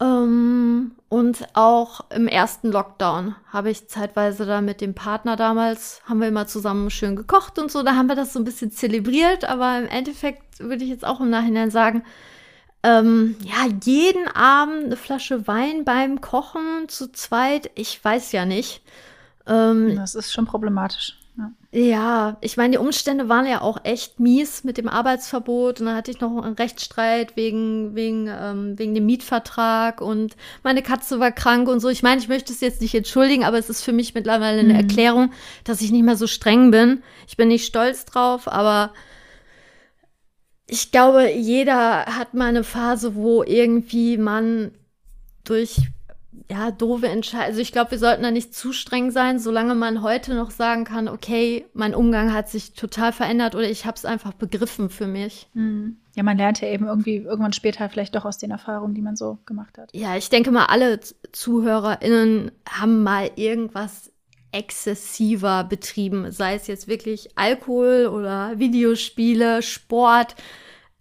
[0.00, 6.20] Ähm, und auch im ersten Lockdown habe ich zeitweise da mit dem Partner damals, haben
[6.20, 7.82] wir immer zusammen schön gekocht und so.
[7.82, 11.20] Da haben wir das so ein bisschen zelebriert, aber im Endeffekt würde ich jetzt auch
[11.20, 12.04] im Nachhinein sagen,
[12.82, 18.82] ähm, ja, jeden Abend eine Flasche Wein beim Kochen zu zweit, ich weiß ja nicht.
[19.46, 21.18] Ähm, Das ist schon problematisch.
[21.70, 21.80] Ja.
[21.80, 25.94] ja, ich meine, die Umstände waren ja auch echt mies mit dem Arbeitsverbot und dann
[25.94, 31.30] hatte ich noch einen Rechtsstreit wegen, wegen, ähm, wegen dem Mietvertrag und meine Katze war
[31.30, 31.88] krank und so.
[31.88, 34.74] Ich meine, ich möchte es jetzt nicht entschuldigen, aber es ist für mich mittlerweile eine
[34.74, 35.30] Erklärung,
[35.62, 37.04] dass ich nicht mehr so streng bin.
[37.28, 38.92] Ich bin nicht stolz drauf, aber
[40.68, 44.70] ich glaube, jeder hat mal eine Phase, wo irgendwie man
[45.44, 45.80] durch
[46.50, 47.48] ja, doofe Entscheidungen.
[47.48, 50.84] Also ich glaube, wir sollten da nicht zu streng sein, solange man heute noch sagen
[50.84, 55.06] kann, okay, mein Umgang hat sich total verändert oder ich habe es einfach begriffen für
[55.06, 55.48] mich.
[55.54, 55.96] Mhm.
[56.14, 59.16] Ja, man lernt ja eben irgendwie irgendwann später vielleicht doch aus den Erfahrungen, die man
[59.16, 59.90] so gemacht hat.
[59.94, 61.00] Ja, ich denke mal, alle
[61.32, 64.10] ZuhörerInnen haben mal irgendwas
[64.52, 70.34] exzessiver betrieben, sei es jetzt wirklich Alkohol oder Videospiele, Sport,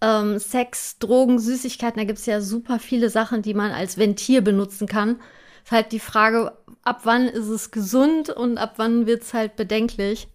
[0.01, 1.99] ähm, Sex, Drogen, Süßigkeiten.
[1.99, 5.19] Da gibt es ja super viele Sachen, die man als Ventil benutzen kann.
[5.63, 9.55] Ist halt die Frage, ab wann ist es gesund und ab wann wird es halt
[9.55, 10.29] bedenklich.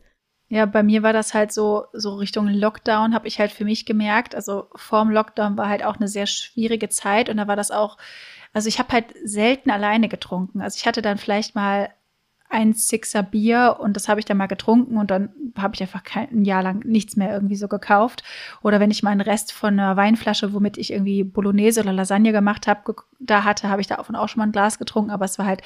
[0.48, 3.86] Ja, bei mir war das halt so, so Richtung Lockdown, habe ich halt für mich
[3.86, 4.34] gemerkt.
[4.34, 7.96] Also vorm Lockdown war halt auch eine sehr schwierige Zeit und da war das auch,
[8.52, 10.60] also ich habe halt selten alleine getrunken.
[10.60, 11.88] Also ich hatte dann vielleicht mal
[12.52, 16.04] ein Sixer Bier und das habe ich dann mal getrunken und dann habe ich einfach
[16.04, 18.22] kein ein Jahr lang nichts mehr irgendwie so gekauft.
[18.62, 22.32] Oder wenn ich mal einen Rest von einer Weinflasche, womit ich irgendwie Bolognese oder Lasagne
[22.32, 25.38] gemacht habe, da hatte, habe ich davon auch schon mal ein Glas getrunken, aber es
[25.38, 25.62] war halt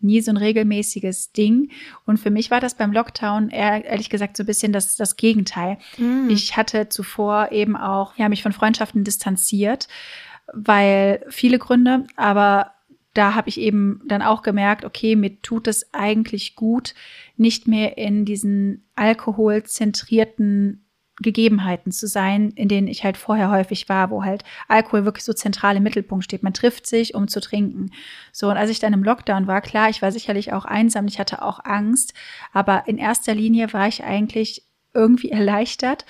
[0.00, 1.70] nie so ein regelmäßiges Ding.
[2.04, 5.16] Und für mich war das beim Lockdown eher, ehrlich gesagt so ein bisschen das, das
[5.16, 5.78] Gegenteil.
[5.96, 6.28] Mm.
[6.28, 9.88] Ich hatte zuvor eben auch, ja, mich von Freundschaften distanziert,
[10.52, 12.73] weil viele Gründe, aber
[13.14, 16.94] da habe ich eben dann auch gemerkt, okay, mir tut es eigentlich gut,
[17.36, 20.84] nicht mehr in diesen alkoholzentrierten
[21.20, 25.32] Gegebenheiten zu sein, in denen ich halt vorher häufig war, wo halt Alkohol wirklich so
[25.32, 26.42] zentral im Mittelpunkt steht.
[26.42, 27.90] Man trifft sich, um zu trinken.
[28.32, 31.20] So, und als ich dann im Lockdown war, klar, ich war sicherlich auch einsam, ich
[31.20, 32.14] hatte auch Angst,
[32.52, 36.04] aber in erster Linie war ich eigentlich irgendwie erleichtert,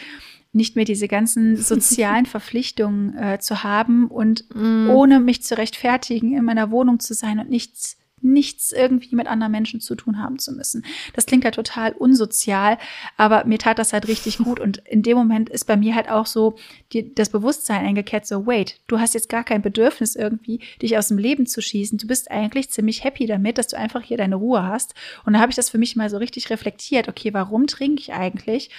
[0.54, 4.90] nicht mehr diese ganzen sozialen Verpflichtungen äh, zu haben und mm.
[4.90, 9.52] ohne mich zu rechtfertigen in meiner Wohnung zu sein und nichts nichts irgendwie mit anderen
[9.52, 10.84] Menschen zu tun haben zu müssen.
[11.12, 12.78] Das klingt halt total unsozial,
[13.16, 14.58] aber mir tat das halt richtig gut.
[14.58, 16.56] Und in dem Moment ist bei mir halt auch so
[16.92, 21.08] die, das Bewusstsein eingekehrt, so, wait, du hast jetzt gar kein Bedürfnis irgendwie, dich aus
[21.08, 21.98] dem Leben zu schießen.
[21.98, 24.94] Du bist eigentlich ziemlich happy damit, dass du einfach hier deine Ruhe hast.
[25.24, 27.08] Und da habe ich das für mich mal so richtig reflektiert.
[27.08, 28.70] Okay, warum trinke ich eigentlich?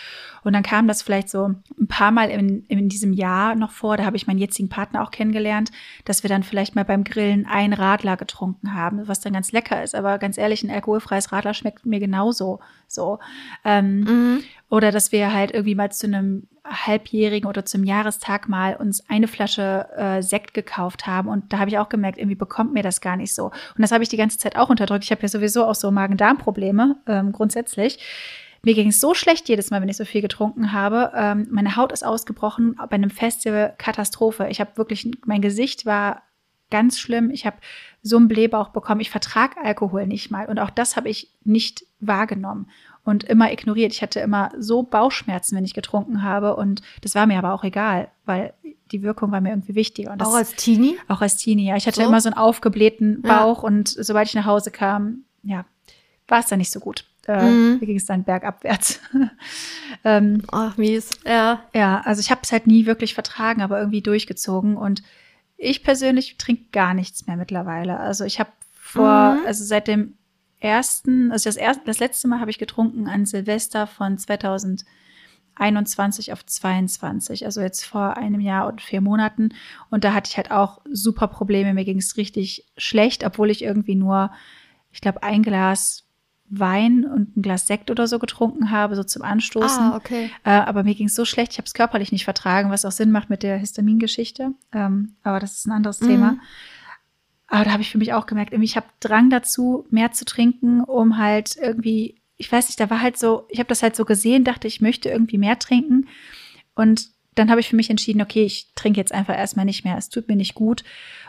[0.43, 1.47] Und dann kam das vielleicht so
[1.79, 3.97] ein paar Mal in, in diesem Jahr noch vor.
[3.97, 5.71] Da habe ich meinen jetzigen Partner auch kennengelernt,
[6.05, 9.83] dass wir dann vielleicht mal beim Grillen ein Radler getrunken haben, was dann ganz lecker
[9.83, 9.95] ist.
[9.95, 13.19] Aber ganz ehrlich, ein alkoholfreies Radler schmeckt mir genauso so.
[13.63, 14.43] Ähm, mhm.
[14.69, 19.27] Oder dass wir halt irgendwie mal zu einem Halbjährigen oder zum Jahrestag mal uns eine
[19.27, 21.29] Flasche äh, Sekt gekauft haben.
[21.29, 23.45] Und da habe ich auch gemerkt, irgendwie bekommt mir das gar nicht so.
[23.45, 25.03] Und das habe ich die ganze Zeit auch unterdrückt.
[25.03, 27.99] Ich habe ja sowieso auch so Magen-Darm-Probleme ähm, grundsätzlich.
[28.63, 31.11] Mir ging es so schlecht jedes Mal, wenn ich so viel getrunken habe.
[31.15, 34.47] Ähm, meine Haut ist ausgebrochen bei einem Festival Katastrophe.
[34.49, 36.23] Ich habe wirklich, mein Gesicht war
[36.71, 37.29] ganz schlimm.
[37.29, 37.57] Ich habe
[38.05, 39.01] so einen Blähbauch bekommen.
[39.01, 40.45] Ich vertrage Alkohol nicht mal.
[40.45, 42.69] Und auch das habe ich nicht wahrgenommen
[43.03, 43.93] und immer ignoriert.
[43.93, 46.55] Ich hatte immer so Bauchschmerzen, wenn ich getrunken habe.
[46.55, 48.53] Und das war mir aber auch egal, weil
[48.91, 50.11] die Wirkung war mir irgendwie wichtiger.
[50.11, 50.99] Und das, auch als Teenie?
[51.07, 51.77] Auch als Teenie, ja.
[51.77, 52.07] Ich hatte so?
[52.07, 53.67] immer so einen aufgeblähten Bauch ja.
[53.67, 55.65] und sobald ich nach Hause kam, ja,
[56.27, 57.05] war es dann nicht so gut.
[57.27, 57.79] Äh, mhm.
[57.79, 59.01] Da ging es dann bergabwärts.
[60.03, 61.09] ähm, Ach, mies.
[61.25, 61.63] Ja.
[61.73, 64.77] Ja, also ich habe es halt nie wirklich vertragen, aber irgendwie durchgezogen.
[64.77, 65.01] Und
[65.57, 67.99] ich persönlich trinke gar nichts mehr mittlerweile.
[67.99, 69.45] Also ich habe vor, mhm.
[69.45, 70.15] also seit dem
[70.59, 76.45] ersten, also das erste, das letzte Mal habe ich getrunken an Silvester von 2021 auf
[76.45, 79.49] 22, also jetzt vor einem Jahr und vier Monaten.
[79.89, 81.73] Und da hatte ich halt auch super Probleme.
[81.73, 84.31] Mir ging es richtig schlecht, obwohl ich irgendwie nur,
[84.91, 86.04] ich glaube, ein Glas
[86.49, 89.83] Wein und ein Glas Sekt oder so getrunken habe, so zum Anstoßen.
[89.83, 90.29] Ah, okay.
[90.43, 92.91] Äh, aber mir ging es so schlecht, ich habe es körperlich nicht vertragen, was auch
[92.91, 94.51] Sinn macht mit der Histamingeschichte.
[94.71, 96.07] Ähm, aber das ist ein anderes mhm.
[96.07, 96.37] Thema.
[97.47, 100.25] Aber da habe ich für mich auch gemerkt, irgendwie, ich habe Drang dazu, mehr zu
[100.25, 103.95] trinken, um halt irgendwie, ich weiß nicht, da war halt so, ich habe das halt
[103.95, 106.07] so gesehen, dachte, ich möchte irgendwie mehr trinken.
[106.75, 109.97] Und dann habe ich für mich entschieden, okay, ich trinke jetzt einfach erstmal nicht mehr.
[109.97, 110.83] Es tut mir nicht gut.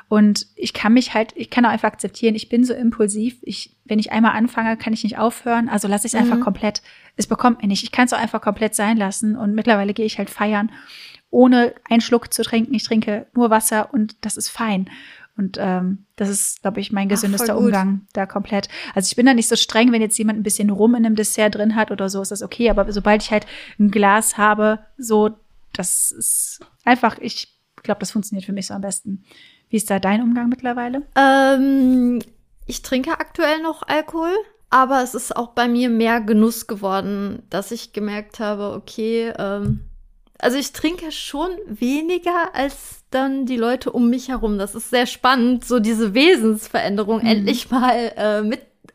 [0.08, 3.38] Und ich kann mich halt, ich kann auch einfach akzeptieren, ich bin so impulsiv.
[3.42, 5.68] Ich, wenn ich einmal anfange, kann ich nicht aufhören.
[5.68, 6.30] Also lasse ich es mhm.
[6.30, 6.80] einfach komplett.
[7.16, 7.82] Es bekommt mir nicht.
[7.82, 9.36] Ich kann es auch einfach komplett sein lassen.
[9.36, 10.70] Und mittlerweile gehe ich halt feiern,
[11.30, 12.74] ohne einen Schluck zu trinken.
[12.74, 14.88] Ich trinke nur Wasser und das ist fein.
[15.36, 18.68] Und ähm, das ist, glaube ich, mein gesündester Ach, Umgang da komplett.
[18.94, 21.16] Also ich bin da nicht so streng, wenn jetzt jemand ein bisschen Rum in einem
[21.16, 22.70] Dessert drin hat oder so, ist das okay.
[22.70, 23.46] Aber sobald ich halt
[23.78, 25.36] ein Glas habe, so,
[25.78, 27.48] das ist einfach, ich
[27.82, 29.24] glaube, das funktioniert für mich so am besten.
[29.68, 31.02] Wie ist da dein Umgang mittlerweile?
[31.16, 32.20] Ähm,
[32.66, 34.34] ich trinke aktuell noch Alkohol,
[34.70, 39.88] aber es ist auch bei mir mehr Genuss geworden, dass ich gemerkt habe, okay, ähm,
[40.38, 44.58] also ich trinke schon weniger als dann die Leute um mich herum.
[44.58, 47.26] Das ist sehr spannend, so diese Wesensveränderung mhm.
[47.26, 48.42] endlich mal äh,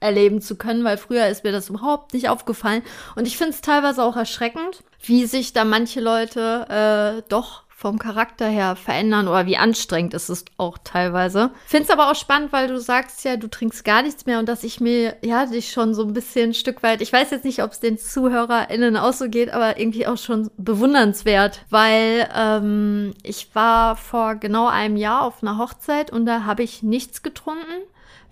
[0.01, 2.81] miterleben zu können, weil früher ist mir das überhaupt nicht aufgefallen.
[3.15, 7.97] Und ich finde es teilweise auch erschreckend, wie sich da manche Leute äh, doch vom
[7.97, 11.49] Charakter her verändern oder wie anstrengend ist es auch teilweise.
[11.65, 14.47] Finde es aber auch spannend, weil du sagst ja, du trinkst gar nichts mehr und
[14.47, 17.43] dass ich mir ja dich schon so ein bisschen ein Stück weit, ich weiß jetzt
[17.43, 23.15] nicht, ob es den ZuhörerInnen auch so geht, aber irgendwie auch schon bewundernswert, weil ähm,
[23.23, 27.81] ich war vor genau einem Jahr auf einer Hochzeit und da habe ich nichts getrunken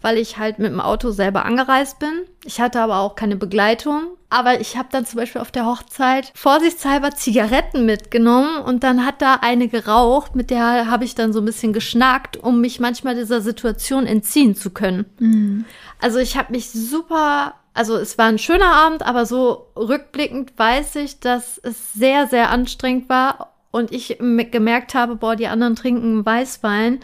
[0.01, 2.21] weil ich halt mit dem Auto selber angereist bin.
[2.45, 4.03] Ich hatte aber auch keine Begleitung.
[4.31, 9.23] Aber ich habe dann zum Beispiel auf der Hochzeit vorsichtshalber Zigaretten mitgenommen und dann hat
[9.23, 13.15] da eine geraucht, mit der habe ich dann so ein bisschen geschnackt, um mich manchmal
[13.15, 15.05] dieser Situation entziehen zu können.
[15.17, 15.65] Mhm.
[15.99, 20.97] Also ich habe mich super Also es war ein schöner Abend, aber so rückblickend weiß
[20.97, 26.25] ich, dass es sehr, sehr anstrengend war und ich gemerkt habe, boah, die anderen trinken
[26.25, 26.99] Weißwein.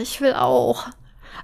[0.00, 0.86] Ich will auch.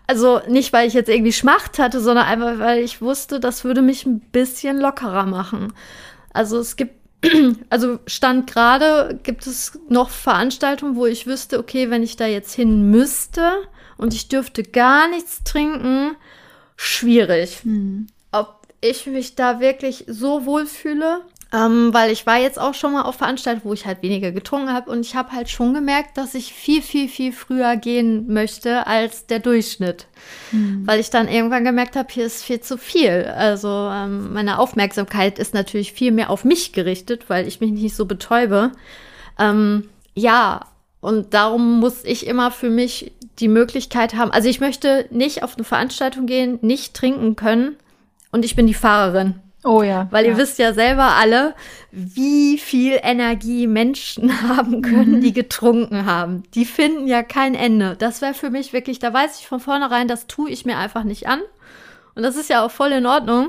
[0.08, 3.82] Also nicht, weil ich jetzt irgendwie Schmacht hatte, sondern einfach, weil ich wusste, das würde
[3.82, 5.74] mich ein bisschen lockerer machen.
[6.32, 6.94] Also es gibt,
[7.70, 12.54] also Stand gerade gibt es noch Veranstaltungen, wo ich wüsste, okay, wenn ich da jetzt
[12.54, 13.52] hin müsste
[13.98, 16.16] und ich dürfte gar nichts trinken,
[16.76, 17.60] schwierig.
[17.64, 18.06] Hm.
[18.32, 23.02] Ob ich mich da wirklich so wohlfühle, ähm, weil ich war jetzt auch schon mal
[23.02, 26.34] auf Veranstaltungen, wo ich halt weniger getrunken habe und ich habe halt schon gemerkt, dass
[26.34, 30.06] ich viel, viel, viel früher gehen möchte als der Durchschnitt.
[30.52, 30.86] Mhm.
[30.86, 33.32] Weil ich dann irgendwann gemerkt habe, hier ist viel zu viel.
[33.34, 37.96] Also ähm, meine Aufmerksamkeit ist natürlich viel mehr auf mich gerichtet, weil ich mich nicht
[37.96, 38.72] so betäube.
[39.38, 40.66] Ähm, ja,
[41.00, 44.32] und darum muss ich immer für mich die Möglichkeit haben.
[44.32, 47.76] Also ich möchte nicht auf eine Veranstaltung gehen, nicht trinken können
[48.32, 49.40] und ich bin die Fahrerin.
[49.68, 50.08] Oh ja.
[50.10, 50.30] Weil ja.
[50.30, 51.54] ihr wisst ja selber alle,
[51.90, 55.20] wie viel Energie Menschen haben können, mhm.
[55.20, 56.42] die getrunken haben.
[56.54, 57.94] Die finden ja kein Ende.
[57.98, 61.04] Das wäre für mich wirklich, da weiß ich von vornherein, das tue ich mir einfach
[61.04, 61.42] nicht an.
[62.14, 63.48] Und das ist ja auch voll in Ordnung.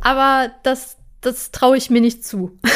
[0.00, 2.58] Aber das, das traue ich mir nicht zu.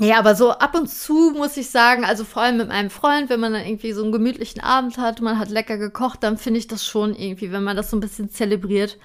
[0.00, 3.28] Ja, aber so ab und zu muss ich sagen, also vor allem mit meinem Freund,
[3.28, 6.58] wenn man dann irgendwie so einen gemütlichen Abend hat, man hat lecker gekocht, dann finde
[6.58, 8.98] ich das schon irgendwie, wenn man das so ein bisschen zelebriert.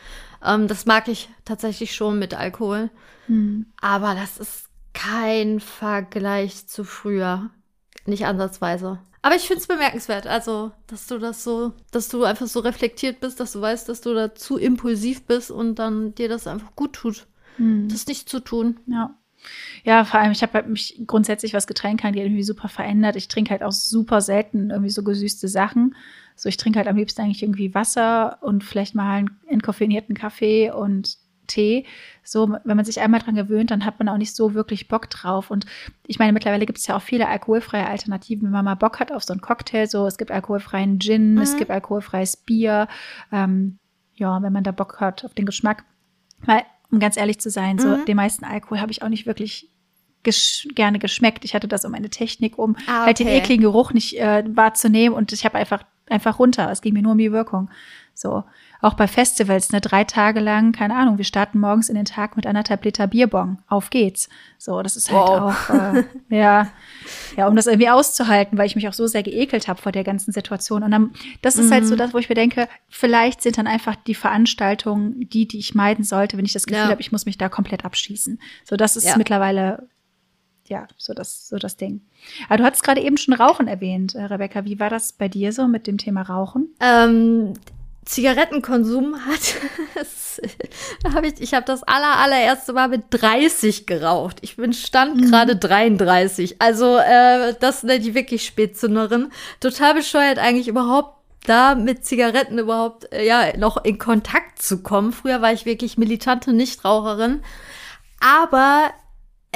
[0.44, 2.90] Ähm, das mag ich tatsächlich schon mit Alkohol.
[3.28, 3.68] Mhm.
[3.82, 7.50] Aber das ist kein Vergleich zu früher.
[8.06, 9.00] Nicht ansatzweise.
[9.22, 13.20] Aber ich finde es bemerkenswert, also, dass du das so, dass du einfach so reflektiert
[13.20, 16.76] bist, dass du weißt, dass du da zu impulsiv bist und dann dir das einfach
[16.76, 17.90] gut tut, mhm.
[17.90, 18.80] das nicht zu tun.
[18.86, 19.18] Ja.
[19.84, 23.16] Ja, vor allem, ich habe halt mich grundsätzlich, was Getränke angeht, irgendwie super verändert.
[23.16, 25.96] Ich trinke halt auch super selten irgendwie so gesüßte Sachen.
[26.36, 30.72] So, ich trinke halt am liebsten eigentlich irgendwie Wasser und vielleicht mal einen entkoffinierten Kaffee
[30.72, 31.86] und Tee.
[32.24, 35.10] So, wenn man sich einmal dran gewöhnt, dann hat man auch nicht so wirklich Bock
[35.10, 35.50] drauf.
[35.50, 35.66] Und
[36.06, 39.12] ich meine, mittlerweile gibt es ja auch viele alkoholfreie Alternativen, wenn man mal Bock hat
[39.12, 39.88] auf so einen Cocktail.
[39.88, 41.42] So, es gibt alkoholfreien Gin, mhm.
[41.42, 42.88] es gibt alkoholfreies Bier.
[43.32, 43.80] Ähm,
[44.14, 45.86] ja, wenn man da Bock hat auf den Geschmack.
[46.46, 48.06] Weil um ganz ehrlich zu sein, so mhm.
[48.06, 49.70] den meisten Alkohol habe ich auch nicht wirklich
[50.24, 51.46] gesch gerne geschmeckt.
[51.46, 53.06] Ich hatte das um eine Technik, um ah, okay.
[53.06, 56.72] halt den ekligen Geruch nicht äh, wahrzunehmen und ich habe einfach einfach runter.
[56.72, 57.70] Es ging mir nur um die Wirkung.
[58.14, 58.44] So,
[58.82, 62.36] auch bei Festivals, ne, drei Tage lang, keine Ahnung, wir starten morgens in den Tag
[62.36, 63.60] mit anderthalb Liter Bierbong.
[63.68, 64.30] Auf geht's.
[64.58, 65.70] So, das ist halt wow.
[65.70, 66.68] auch, äh, ja,
[67.36, 70.04] ja, um das irgendwie auszuhalten, weil ich mich auch so sehr geekelt habe vor der
[70.04, 70.84] ganzen Situation.
[70.84, 71.12] Und dann,
[71.42, 71.74] das ist mhm.
[71.74, 72.00] halt so mhm.
[72.00, 76.04] das, wo ich mir denke, vielleicht sind dann einfach die Veranstaltungen die, die ich meiden
[76.04, 76.90] sollte, wenn ich das Gefühl ja.
[76.90, 78.40] habe, ich muss mich da komplett abschießen.
[78.64, 79.18] So, das ist ja.
[79.18, 79.88] mittlerweile
[80.70, 82.02] ja, so das, so das Ding.
[82.48, 84.66] Aber du hattest gerade eben schon Rauchen erwähnt, äh, Rebecca.
[84.66, 86.76] Wie war das bei dir so mit dem Thema Rauchen?
[86.82, 87.54] Ähm,
[88.08, 89.56] Zigarettenkonsum hat,
[91.14, 94.38] hab ich, ich habe das aller, allererste Mal mit 30 geraucht.
[94.42, 95.30] Ich bin stand mhm.
[95.30, 96.62] gerade 33.
[96.62, 99.32] Also äh, das sind die wirklich Spätzünderin.
[99.60, 105.12] Total bescheuert eigentlich überhaupt da mit Zigaretten überhaupt äh, ja noch in Kontakt zu kommen.
[105.12, 107.42] Früher war ich wirklich militante Nichtraucherin.
[108.20, 108.92] Aber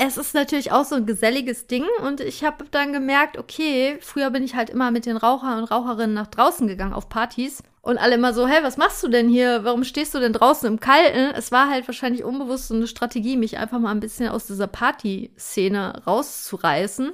[0.03, 4.31] es ist natürlich auch so ein geselliges Ding und ich habe dann gemerkt, okay, früher
[4.31, 7.99] bin ich halt immer mit den Rauchern und Raucherinnen nach draußen gegangen auf Partys und
[7.99, 9.63] alle immer so, hey, was machst du denn hier?
[9.63, 11.35] Warum stehst du denn draußen im Kalten?
[11.35, 14.67] Es war halt wahrscheinlich unbewusst so eine Strategie, mich einfach mal ein bisschen aus dieser
[14.67, 17.11] Party-Szene rauszureißen.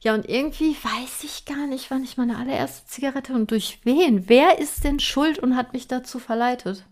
[0.00, 4.28] Ja, und irgendwie weiß ich gar nicht, wann ich meine allererste Zigarette und durch wen.
[4.28, 6.84] Wer ist denn schuld und hat mich dazu verleitet?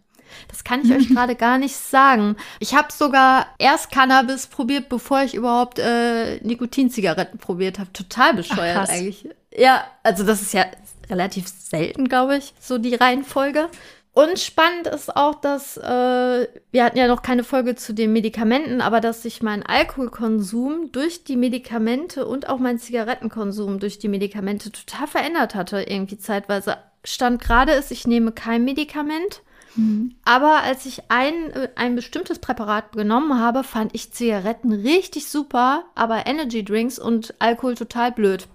[0.49, 2.37] Das kann ich euch gerade gar nicht sagen.
[2.61, 7.93] Ich habe sogar erst Cannabis probiert, bevor ich überhaupt äh, Nikotinzigaretten probiert habe.
[7.93, 9.29] Total bescheuert Ach, eigentlich.
[9.55, 10.67] Ja, also das ist ja
[11.11, 13.69] relativ selten, glaube ich, so die Reihenfolge.
[14.15, 18.83] Und spannend ist auch, dass äh, wir hatten ja noch keine Folge zu den Medikamenten,
[18.83, 24.71] aber dass sich mein Alkoholkonsum durch die Medikamente und auch mein Zigarettenkonsum durch die Medikamente
[24.71, 26.77] total verändert hatte, irgendwie zeitweise.
[27.05, 29.41] Stand gerade ist, ich nehme kein Medikament
[29.75, 30.15] Mhm.
[30.25, 31.35] Aber als ich ein,
[31.77, 37.75] ein bestimmtes Präparat genommen habe, fand ich Zigaretten richtig super, aber Energy Drinks und Alkohol
[37.75, 38.49] total blöd.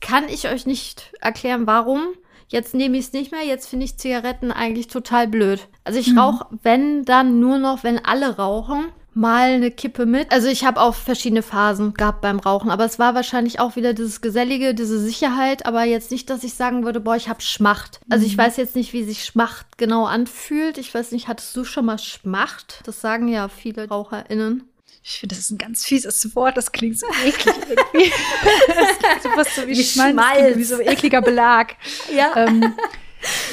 [0.00, 2.02] Kann ich euch nicht erklären, warum.
[2.48, 5.66] Jetzt nehme ich es nicht mehr, jetzt finde ich Zigaretten eigentlich total blöd.
[5.82, 6.18] Also ich mhm.
[6.18, 10.32] rauche, wenn dann nur noch, wenn alle rauchen mal eine Kippe mit.
[10.32, 13.94] Also ich habe auch verschiedene Phasen gehabt beim Rauchen, aber es war wahrscheinlich auch wieder
[13.94, 18.00] dieses Gesellige, diese Sicherheit, aber jetzt nicht, dass ich sagen würde, boah, ich habe Schmacht.
[18.10, 18.42] Also ich mhm.
[18.42, 20.78] weiß jetzt nicht, wie sich Schmacht genau anfühlt.
[20.78, 22.80] Ich weiß nicht, hattest du schon mal Schmacht?
[22.84, 24.64] Das sagen ja viele RaucherInnen.
[25.06, 26.56] Ich finde, das ist ein ganz fieses Wort.
[26.56, 28.10] Das klingt so eklig irgendwie.
[28.68, 31.76] das klingt so fast so wie, wie Schmalz, wie so ekliger Belag.
[32.14, 32.34] ja.
[32.36, 32.74] Ähm,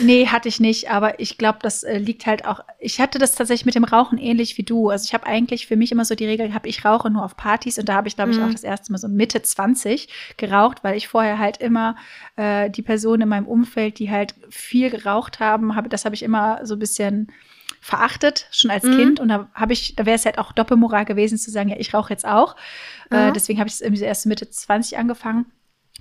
[0.01, 2.61] Nee, hatte ich nicht, aber ich glaube, das äh, liegt halt auch.
[2.79, 4.89] Ich hatte das tatsächlich mit dem Rauchen ähnlich wie du.
[4.89, 7.37] Also ich habe eigentlich für mich immer so die Regel gehabt, ich rauche nur auf
[7.37, 8.45] Partys und da habe ich, glaube ich, mhm.
[8.45, 11.95] auch das erste Mal so Mitte 20 geraucht, weil ich vorher halt immer
[12.35, 16.23] äh, die Personen in meinem Umfeld, die halt viel geraucht haben, habe, das habe ich
[16.23, 17.31] immer so ein bisschen
[17.79, 18.97] verachtet, schon als mhm.
[18.97, 19.19] Kind.
[19.19, 21.93] Und da habe ich, da wäre es halt auch Doppelmoral gewesen zu sagen, ja, ich
[21.93, 22.55] rauche jetzt auch.
[23.09, 25.45] Äh, deswegen habe ich es irgendwie erst Mitte 20 angefangen.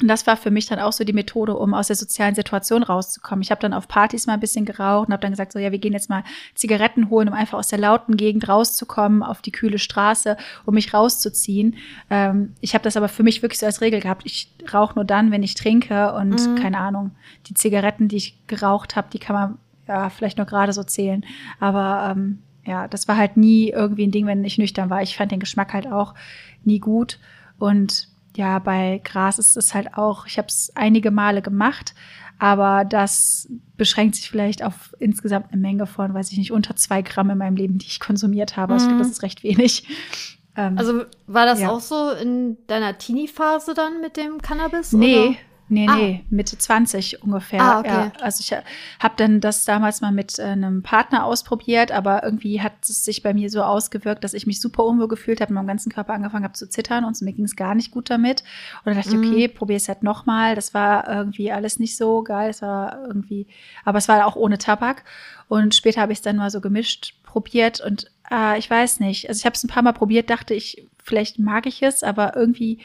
[0.01, 2.83] Und das war für mich dann auch so die Methode, um aus der sozialen Situation
[2.83, 3.43] rauszukommen.
[3.43, 5.73] Ich habe dann auf Partys mal ein bisschen geraucht und habe dann gesagt, so ja,
[5.73, 6.25] wir gehen jetzt mal
[6.55, 10.95] Zigaretten holen, um einfach aus der lauten Gegend rauszukommen auf die kühle Straße, um mich
[10.95, 11.77] rauszuziehen.
[12.09, 14.23] Ähm, ich habe das aber für mich wirklich so als Regel gehabt.
[14.25, 16.57] Ich rauche nur dann, wenn ich trinke und mhm.
[16.57, 17.11] keine Ahnung,
[17.47, 21.25] die Zigaretten, die ich geraucht habe, die kann man ja vielleicht nur gerade so zählen.
[21.59, 25.03] Aber ähm, ja, das war halt nie irgendwie ein Ding, wenn ich nüchtern war.
[25.03, 26.15] Ich fand den Geschmack halt auch
[26.65, 27.19] nie gut
[27.59, 31.95] und ja, bei Gras ist es halt auch, ich habe es einige Male gemacht,
[32.39, 37.03] aber das beschränkt sich vielleicht auf insgesamt eine Menge von, weiß ich nicht, unter zwei
[37.03, 38.73] Gramm in meinem Leben, die ich konsumiert habe.
[38.73, 38.79] Mhm.
[38.79, 39.87] Ich glaube, das ist recht wenig.
[40.57, 41.71] Ähm, also war das ja.
[41.71, 44.93] auch so in deiner Teenie-Phase dann mit dem Cannabis?
[44.93, 45.37] Nee, oder?
[45.71, 45.95] Nee, ah.
[45.95, 47.61] nee, Mitte 20 ungefähr.
[47.61, 47.89] Ah, okay.
[47.89, 48.13] ja.
[48.21, 48.53] Also ich
[48.99, 53.23] habe dann das damals mal mit äh, einem Partner ausprobiert, aber irgendwie hat es sich
[53.23, 56.43] bei mir so ausgewirkt, dass ich mich super unwohl gefühlt habe, meinem ganzen Körper angefangen
[56.43, 58.43] habe zu zittern und mir ging es gar nicht gut damit.
[58.85, 59.23] Und dann dachte mhm.
[59.23, 60.57] ich, okay, probier es halt nochmal.
[60.57, 62.51] Das war irgendwie alles nicht so geil.
[62.51, 63.47] Es war irgendwie,
[63.85, 65.05] aber es war auch ohne Tabak.
[65.47, 69.29] Und später habe ich es dann mal so gemischt probiert und äh, ich weiß nicht.
[69.29, 72.35] Also ich habe es ein paar Mal probiert, dachte ich, vielleicht mag ich es, aber
[72.35, 72.79] irgendwie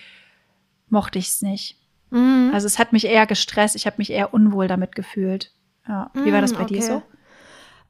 [0.89, 1.77] mochte ich es nicht.
[2.09, 2.51] Mhm.
[2.53, 5.51] Also es hat mich eher gestresst, ich habe mich eher unwohl damit gefühlt.
[5.87, 6.09] Ja.
[6.13, 6.75] Wie war das bei okay.
[6.75, 7.03] dir so?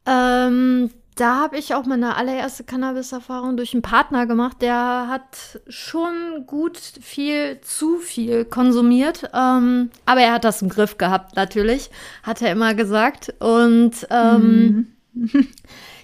[0.05, 6.45] Ähm, da habe ich auch meine allererste Cannabis-Erfahrung durch einen Partner gemacht, der hat schon
[6.45, 9.30] gut viel zu viel konsumiert.
[9.34, 11.89] Ähm, aber er hat das im Griff gehabt, natürlich,
[12.24, 13.34] hat er immer gesagt.
[13.39, 15.28] Und ähm, mhm.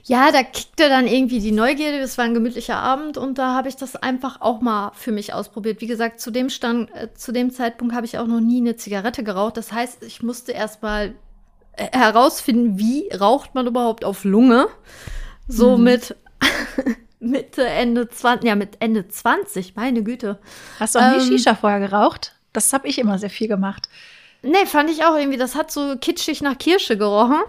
[0.04, 2.00] ja, da kickte dann irgendwie die Neugierde.
[2.00, 5.34] Es war ein gemütlicher Abend und da habe ich das einfach auch mal für mich
[5.34, 5.82] ausprobiert.
[5.82, 8.76] Wie gesagt, zu dem Stand, äh, zu dem Zeitpunkt habe ich auch noch nie eine
[8.76, 9.58] Zigarette geraucht.
[9.58, 11.14] Das heißt, ich musste erst mal
[11.74, 14.68] äh, herausfinden, wie raucht man überhaupt auf Lunge.
[15.48, 15.84] So mhm.
[15.84, 16.16] mit
[17.20, 20.40] Mitte, Ende 20, ja, mit Ende 20, meine Güte.
[20.80, 22.36] Hast du auch nie ähm, Shisha vorher geraucht?
[22.54, 23.88] Das habe ich immer sehr viel gemacht.
[24.44, 27.42] Nee, fand ich auch irgendwie, das hat so kitschig nach Kirsche gerochen.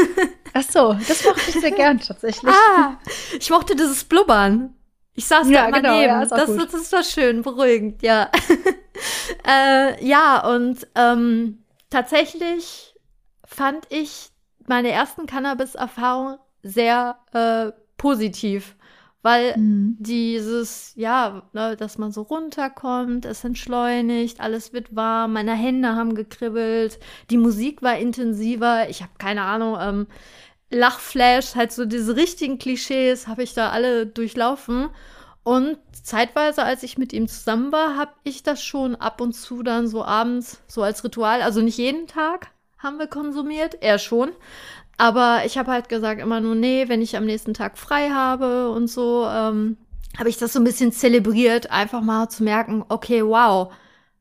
[0.52, 2.52] Ach so, das mochte ich sehr gern tatsächlich.
[2.52, 2.98] Ah,
[3.38, 4.74] ich mochte dieses Blubbern.
[5.14, 6.08] Ich saß ja, da immer genau, neben.
[6.08, 8.30] Ja, das, das, das war schön, beruhigend, ja.
[9.46, 12.94] äh, ja, und ähm, tatsächlich
[13.44, 14.30] fand ich
[14.66, 18.76] meine ersten Cannabis-Erfahrungen sehr äh, positiv
[19.22, 19.96] weil mhm.
[19.98, 26.14] dieses, ja, ne, dass man so runterkommt, es entschleunigt, alles wird warm, meine Hände haben
[26.14, 26.98] gekribbelt,
[27.30, 30.06] die Musik war intensiver, ich habe keine Ahnung, ähm,
[30.70, 34.88] Lachflash, halt so diese richtigen Klischees habe ich da alle durchlaufen.
[35.42, 39.62] Und zeitweise, als ich mit ihm zusammen war, habe ich das schon ab und zu
[39.62, 44.30] dann so abends, so als Ritual, also nicht jeden Tag haben wir konsumiert, er schon,
[45.00, 48.68] aber ich habe halt gesagt immer nur, nee, wenn ich am nächsten Tag frei habe
[48.70, 49.78] und so, ähm,
[50.18, 53.72] habe ich das so ein bisschen zelebriert, einfach mal zu merken, okay, wow,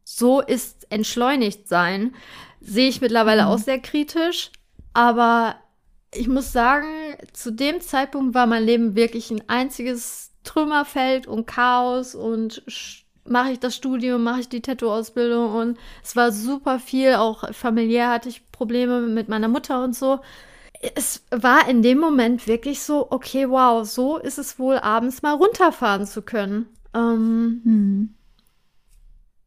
[0.05, 2.15] so ist entschleunigt sein.
[2.61, 3.47] Sehe ich mittlerweile mhm.
[3.49, 4.51] auch sehr kritisch,
[4.93, 5.55] aber
[6.13, 6.88] ich muss sagen,
[7.34, 12.63] zu dem Zeitpunkt war mein Leben wirklich ein einziges Trümmerfeld und Chaos und
[13.25, 18.09] mache ich das Studium, mache ich die Tattoo-Ausbildung und es war super viel, auch familiär
[18.09, 20.21] hatte ich Probleme mit meiner Mutter und so
[20.95, 25.34] es war in dem Moment wirklich so, okay, wow, so ist es wohl, abends mal
[25.34, 26.67] runterfahren zu können.
[26.93, 28.15] Ähm, hm.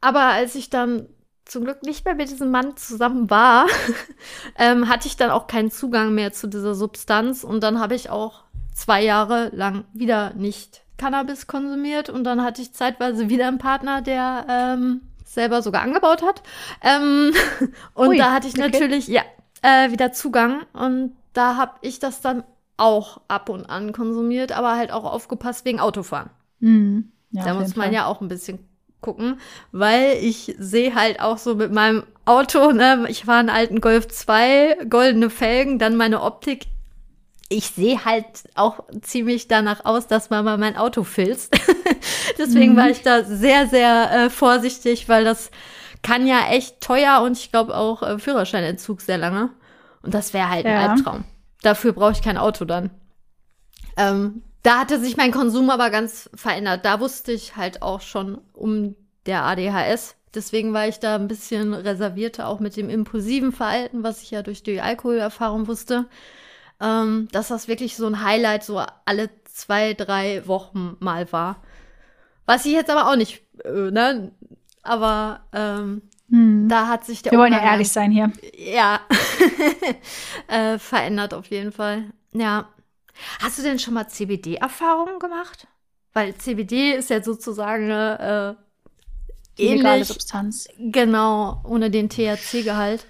[0.01, 1.07] Aber als ich dann
[1.45, 3.67] zum Glück nicht mehr mit diesem Mann zusammen war,
[4.59, 8.11] ähm, hatte ich dann auch keinen Zugang mehr zu dieser Substanz und dann habe ich
[8.11, 13.59] auch zwei Jahre lang wieder nicht Cannabis konsumiert und dann hatte ich zeitweise wieder einen
[13.59, 16.43] Partner, der ähm, selber sogar angebaut hat.
[16.83, 17.33] Ähm,
[17.95, 18.71] und Ui, da hatte ich okay.
[18.71, 19.23] natürlich ja
[19.63, 22.45] äh, wieder Zugang und da habe ich das dann
[22.77, 26.31] auch ab und an konsumiert, aber halt auch aufgepasst wegen Autofahren.
[26.61, 27.13] Mhm.
[27.31, 27.95] Ja, da muss man Fall.
[27.95, 28.59] ja auch ein bisschen
[29.01, 29.41] gucken,
[29.73, 34.09] weil ich sehe halt auch so mit meinem Auto, ne, ich fahre einen alten Golf
[34.09, 36.67] 2, goldene Felgen, dann meine Optik.
[37.49, 38.25] Ich sehe halt
[38.55, 41.55] auch ziemlich danach aus, dass man mal mein Auto filzt.
[42.39, 42.77] Deswegen mhm.
[42.77, 45.51] war ich da sehr, sehr äh, vorsichtig, weil das
[46.03, 49.51] kann ja echt teuer und ich glaube auch äh, Führerscheinentzug sehr lange.
[50.03, 50.81] Und das wäre halt ja.
[50.81, 51.25] ein Albtraum.
[51.63, 52.91] Dafür brauche ich kein Auto dann.
[53.97, 56.85] Ähm, da hatte sich mein Konsum aber ganz verändert.
[56.85, 58.97] Da wusste ich halt auch schon um
[59.27, 64.23] der ADHS Deswegen war ich da ein bisschen reservierter, auch mit dem impulsiven Verhalten, was
[64.23, 66.07] ich ja durch die Alkoholerfahrung wusste.
[66.81, 71.63] Ähm, dass das wirklich so ein Highlight so alle zwei, drei Wochen mal war.
[72.47, 74.33] Was ich jetzt aber auch nicht, äh, ne?
[74.83, 76.03] Aber ähm,
[76.33, 76.67] hm.
[76.67, 78.33] da hat sich der Wir wollen ja ehrlich sein hier.
[78.57, 79.01] Ja.
[80.49, 82.07] äh, verändert auf jeden Fall.
[82.33, 82.71] Ja.
[83.43, 85.67] Hast du denn schon mal CBD-Erfahrungen gemacht?
[86.15, 88.57] Weil CBD ist ja sozusagen eine
[89.59, 90.69] äh, ähnliche Substanz.
[90.79, 93.05] Genau, ohne den THC-Gehalt.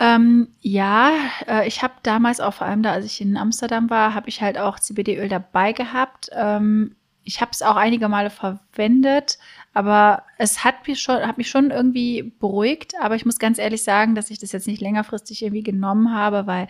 [0.00, 1.12] Ähm, ja,
[1.46, 4.42] äh, ich habe damals auch vor allem da, als ich in Amsterdam war, habe ich
[4.42, 6.30] halt auch CBD-Öl dabei gehabt.
[6.32, 9.38] Ähm, ich habe es auch einige Male verwendet,
[9.74, 12.94] aber es hat mich schon, hat mich schon irgendwie beruhigt.
[13.00, 16.46] Aber ich muss ganz ehrlich sagen, dass ich das jetzt nicht längerfristig irgendwie genommen habe,
[16.46, 16.68] weil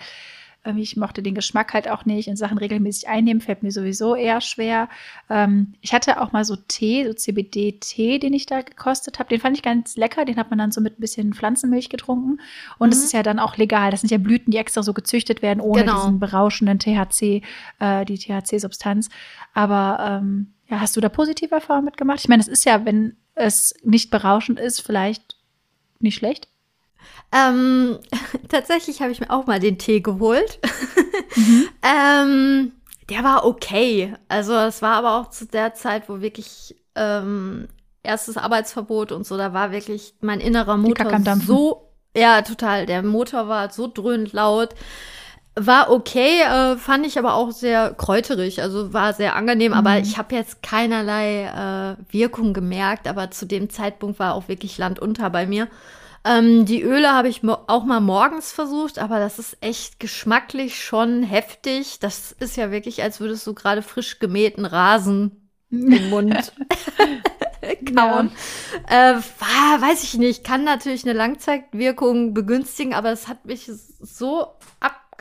[0.76, 2.26] ich mochte den Geschmack halt auch nicht.
[2.26, 4.88] In Sachen regelmäßig einnehmen fällt mir sowieso eher schwer.
[5.28, 9.28] Ähm, ich hatte auch mal so Tee, so CBD-Tee, den ich da gekostet habe.
[9.28, 10.24] Den fand ich ganz lecker.
[10.24, 12.40] Den hat man dann so mit ein bisschen Pflanzenmilch getrunken.
[12.78, 13.04] Und es mhm.
[13.04, 13.90] ist ja dann auch legal.
[13.90, 15.96] Das sind ja Blüten, die extra so gezüchtet werden, ohne genau.
[15.96, 17.42] diesen berauschenden THC,
[17.80, 19.10] äh, die THC-Substanz.
[19.52, 22.20] Aber ähm, ja, hast du da positive Erfahrungen mitgemacht?
[22.20, 25.36] Ich meine, es ist ja, wenn es nicht berauschend ist, vielleicht
[25.98, 26.48] nicht schlecht.
[27.32, 27.98] Ähm,
[28.48, 30.58] tatsächlich habe ich mir auch mal den Tee geholt.
[31.36, 31.68] Mhm.
[31.82, 32.72] ähm,
[33.10, 34.14] der war okay.
[34.28, 37.66] Also es war aber auch zu der Zeit, wo wirklich ähm,
[38.04, 42.86] erstes Arbeitsverbot und so, da war wirklich mein innerer Motor so, ja, total.
[42.86, 44.74] Der Motor war so dröhnend laut.
[45.56, 49.78] War okay, äh, fand ich aber auch sehr kräuterig, also war sehr angenehm, mhm.
[49.78, 54.78] aber ich habe jetzt keinerlei äh, Wirkung gemerkt, aber zu dem Zeitpunkt war auch wirklich
[54.78, 55.68] Land unter bei mir.
[56.24, 61.22] Ähm, die Öle habe ich auch mal morgens versucht, aber das ist echt geschmacklich schon
[61.22, 62.00] heftig.
[62.00, 66.52] Das ist ja wirklich, als würdest du gerade frisch gemähten Rasen im Mund
[67.94, 68.32] kauen.
[68.90, 69.12] Ja.
[69.12, 74.46] Äh, war, weiß ich nicht, kann natürlich eine Langzeitwirkung begünstigen, aber es hat mich so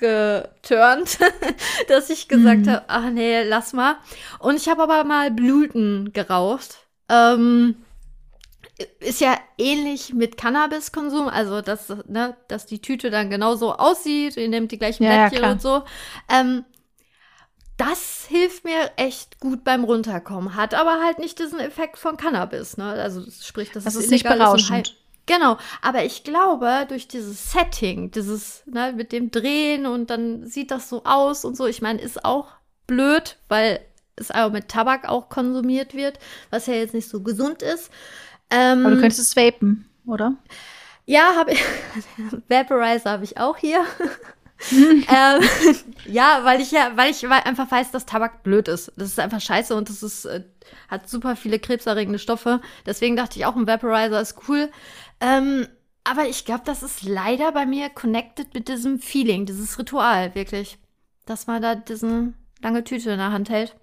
[0.03, 1.19] abgeturnt,
[1.87, 2.69] dass ich gesagt mhm.
[2.69, 3.97] habe, ach nee, lass mal.
[4.39, 6.79] Und ich habe aber mal Blüten geraucht.
[7.09, 7.75] Ähm,
[8.99, 14.49] ist ja ähnlich mit Cannabiskonsum, also dass, ne, dass die Tüte dann genauso aussieht, ihr
[14.49, 15.83] nehmt die gleichen ja, Blättchen ja, und so.
[16.29, 16.65] Ähm,
[17.77, 22.77] das hilft mir echt gut beim Runterkommen, hat aber halt nicht diesen Effekt von Cannabis,
[22.77, 22.85] ne?
[22.85, 24.95] Also sprich, das, das ist, ist nicht berauschend.
[25.25, 30.69] Genau, aber ich glaube, durch dieses Setting, dieses, ne, mit dem Drehen und dann sieht
[30.69, 32.47] das so aus und so, ich meine, ist auch
[32.87, 33.79] blöd, weil
[34.15, 36.19] es auch mit Tabak auch konsumiert wird,
[36.49, 37.89] was ja jetzt nicht so gesund ist.
[38.49, 40.33] Ähm, Aber du könntest es vapen, oder?
[41.05, 41.63] Ja, habe ich.
[42.49, 43.83] Vaporizer habe ich auch hier.
[44.71, 45.43] ähm,
[46.05, 48.91] ja, weil ich ja, weil ich einfach weiß, dass Tabak blöd ist.
[48.95, 50.43] Das ist einfach scheiße und das ist, äh,
[50.87, 52.61] hat super viele krebserregende Stoffe.
[52.85, 54.69] Deswegen dachte ich auch, ein Vaporizer ist cool.
[55.23, 55.67] Ähm,
[56.03, 60.77] aber ich glaube, das ist leider bei mir connected mit diesem Feeling, dieses Ritual, wirklich.
[61.25, 63.75] Dass man da diesen lange Tüte in der Hand hält.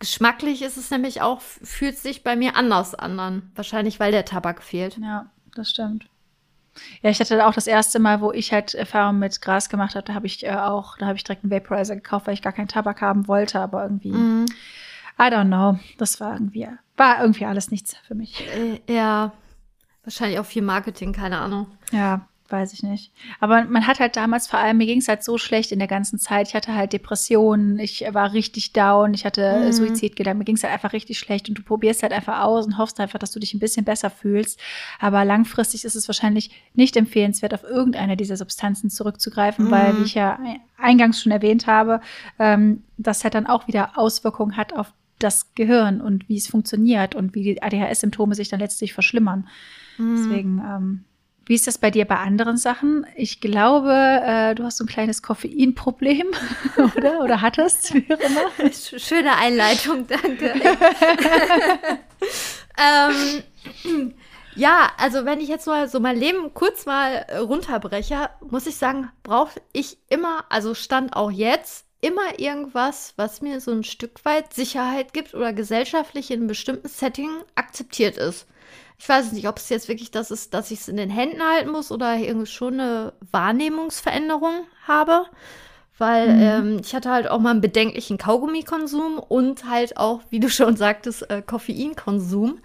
[0.00, 3.52] Geschmacklich ist es nämlich auch, fühlt sich bei mir anders an.
[3.54, 4.98] Wahrscheinlich, weil der Tabak fehlt.
[4.98, 6.06] Ja, das stimmt.
[7.02, 10.04] Ja, ich hatte auch das erste Mal, wo ich halt Erfahrung mit Gras gemacht habe,
[10.04, 12.52] da habe ich äh, auch, da habe ich direkt einen Vaporizer gekauft, weil ich gar
[12.52, 14.46] keinen Tabak haben wollte, aber irgendwie, mm.
[15.16, 16.66] I don't know, das war irgendwie,
[16.96, 18.44] war irgendwie alles nichts für mich.
[18.48, 19.32] Äh, ja,
[20.04, 21.66] wahrscheinlich auch viel Marketing, keine Ahnung.
[21.90, 23.10] Ja, weiß ich nicht.
[23.40, 25.88] Aber man hat halt damals vor allem, mir ging es halt so schlecht in der
[25.88, 26.48] ganzen Zeit.
[26.48, 29.72] Ich hatte halt Depressionen, ich war richtig down, ich hatte mhm.
[29.72, 32.78] Suizidgedanken, mir ging es halt einfach richtig schlecht und du probierst halt einfach aus und
[32.78, 34.60] hoffst einfach, dass du dich ein bisschen besser fühlst.
[35.00, 39.70] Aber langfristig ist es wahrscheinlich nicht empfehlenswert, auf irgendeine dieser Substanzen zurückzugreifen, mhm.
[39.70, 40.38] weil, wie ich ja
[40.76, 42.00] eingangs schon erwähnt habe,
[42.38, 47.14] ähm, das halt dann auch wieder Auswirkungen hat auf das Gehirn und wie es funktioniert
[47.14, 49.48] und wie die ADHS-Symptome sich dann letztlich verschlimmern.
[49.96, 50.16] Mhm.
[50.16, 51.04] Deswegen, ähm,
[51.46, 53.06] wie ist das bei dir bei anderen Sachen?
[53.16, 56.28] Ich glaube, äh, du hast so ein kleines Koffeinproblem,
[56.96, 57.20] oder?
[57.20, 58.72] Oder hattest, wie auch immer.
[58.72, 60.54] Schöne Einleitung, danke.
[62.78, 64.14] ähm,
[64.54, 69.10] ja, also wenn ich jetzt mal so mein Leben kurz mal runterbreche, muss ich sagen,
[69.22, 74.52] brauche ich immer, also stand auch jetzt, immer irgendwas, was mir so ein Stück weit
[74.52, 78.46] Sicherheit gibt oder gesellschaftlich in einem bestimmten Setting akzeptiert ist
[79.04, 81.42] ich weiß nicht, ob es jetzt wirklich das ist, dass ich es in den Händen
[81.42, 85.26] halten muss oder irgendwie schon eine Wahrnehmungsveränderung habe.
[85.98, 86.42] Weil mhm.
[86.42, 90.78] ähm, ich hatte halt auch mal einen bedenklichen Kaugummikonsum und halt auch, wie du schon
[90.78, 92.60] sagtest, äh, Koffeinkonsum.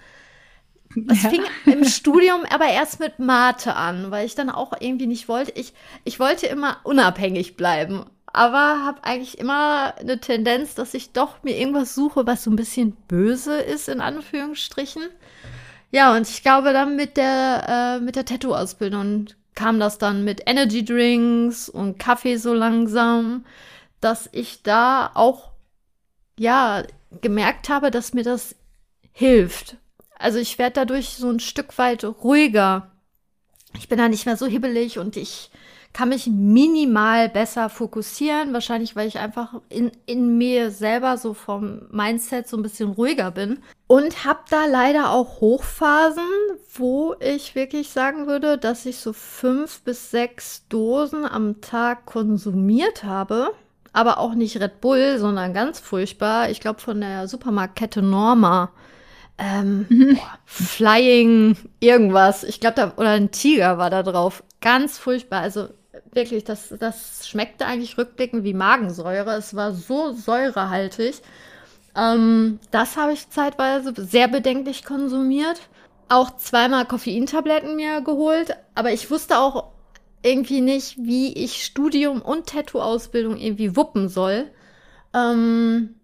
[1.09, 1.29] Es ja.
[1.29, 5.51] fing im Studium aber erst mit Mate an, weil ich dann auch irgendwie nicht wollte.
[5.59, 5.73] Ich,
[6.05, 11.57] ich wollte immer unabhängig bleiben, aber habe eigentlich immer eine Tendenz, dass ich doch mir
[11.57, 15.03] irgendwas suche, was so ein bisschen böse ist, in Anführungsstrichen.
[15.91, 20.43] Ja, und ich glaube dann mit der, äh, mit der Tattoo-Ausbildung kam das dann mit
[20.45, 23.45] Energy Drinks und Kaffee so langsam,
[23.99, 25.49] dass ich da auch,
[26.37, 26.83] ja,
[27.21, 28.55] gemerkt habe, dass mir das
[29.11, 29.77] hilft.
[30.17, 32.91] Also ich werde dadurch so ein Stück weit ruhiger.
[33.77, 35.49] Ich bin da nicht mehr so hibbelig und ich
[35.99, 38.53] kann mich minimal besser fokussieren.
[38.53, 43.31] Wahrscheinlich, weil ich einfach in, in mir selber so vom Mindset so ein bisschen ruhiger
[43.31, 43.59] bin.
[43.87, 46.23] Und habe da leider auch Hochphasen,
[46.73, 53.03] wo ich wirklich sagen würde, dass ich so fünf bis sechs Dosen am Tag konsumiert
[53.03, 53.51] habe.
[53.91, 56.49] Aber auch nicht Red Bull, sondern ganz furchtbar.
[56.49, 58.71] Ich glaube von der Supermarktkette Norma.
[59.37, 60.19] Ähm, mhm.
[60.45, 62.45] Flying irgendwas.
[62.45, 64.45] Ich glaube, da, oder ein Tiger war da drauf.
[64.61, 65.41] Ganz furchtbar.
[65.41, 65.67] Also
[66.11, 69.35] wirklich, das, das schmeckte eigentlich rückblickend wie Magensäure.
[69.35, 71.21] Es war so säurehaltig.
[71.95, 75.61] Ähm, das habe ich zeitweise sehr bedenklich konsumiert.
[76.07, 79.71] Auch zweimal Koffeintabletten mir geholt, aber ich wusste auch
[80.23, 84.49] irgendwie nicht, wie ich Studium und Tattoo-Ausbildung irgendwie wuppen soll.
[85.13, 85.95] Ähm,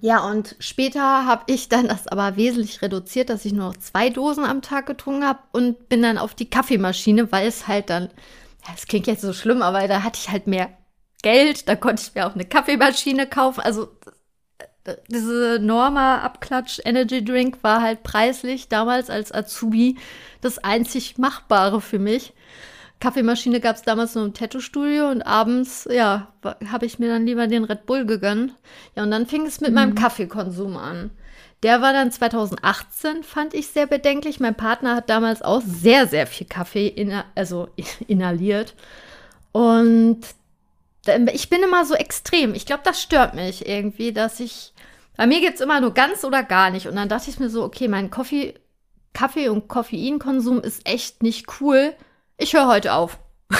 [0.00, 4.10] ja, und später habe ich dann das aber wesentlich reduziert, dass ich nur noch zwei
[4.10, 8.10] Dosen am Tag getrunken habe und bin dann auf die Kaffeemaschine, weil es halt dann
[8.72, 10.70] das klingt jetzt so schlimm, aber da hatte ich halt mehr
[11.22, 13.60] Geld, da konnte ich mir auch eine Kaffeemaschine kaufen.
[13.60, 13.88] Also
[15.08, 19.96] diese Norma Abklatsch Energy Drink war halt preislich damals als Azubi
[20.40, 22.34] das einzig Machbare für mich.
[23.00, 26.32] Kaffeemaschine gab es damals nur im Tattoo-Studio und abends, ja,
[26.70, 28.54] habe ich mir dann lieber den Red Bull gegönnt.
[28.94, 29.74] Ja, und dann fing es mit mhm.
[29.74, 31.10] meinem Kaffeekonsum an.
[31.64, 34.38] Der war dann 2018, fand ich sehr bedenklich.
[34.38, 37.68] Mein Partner hat damals auch sehr, sehr viel Kaffee inha also
[38.06, 38.74] inhaliert.
[39.50, 40.20] Und
[41.32, 42.54] ich bin immer so extrem.
[42.54, 44.74] Ich glaube, das stört mich irgendwie, dass ich.
[45.16, 46.86] Bei mir gibt es immer nur ganz oder gar nicht.
[46.86, 48.60] Und dann dachte ich mir so, okay, mein Kaffee,
[49.14, 51.94] Kaffee und Koffeinkonsum ist echt nicht cool.
[52.36, 53.18] Ich höre heute auf.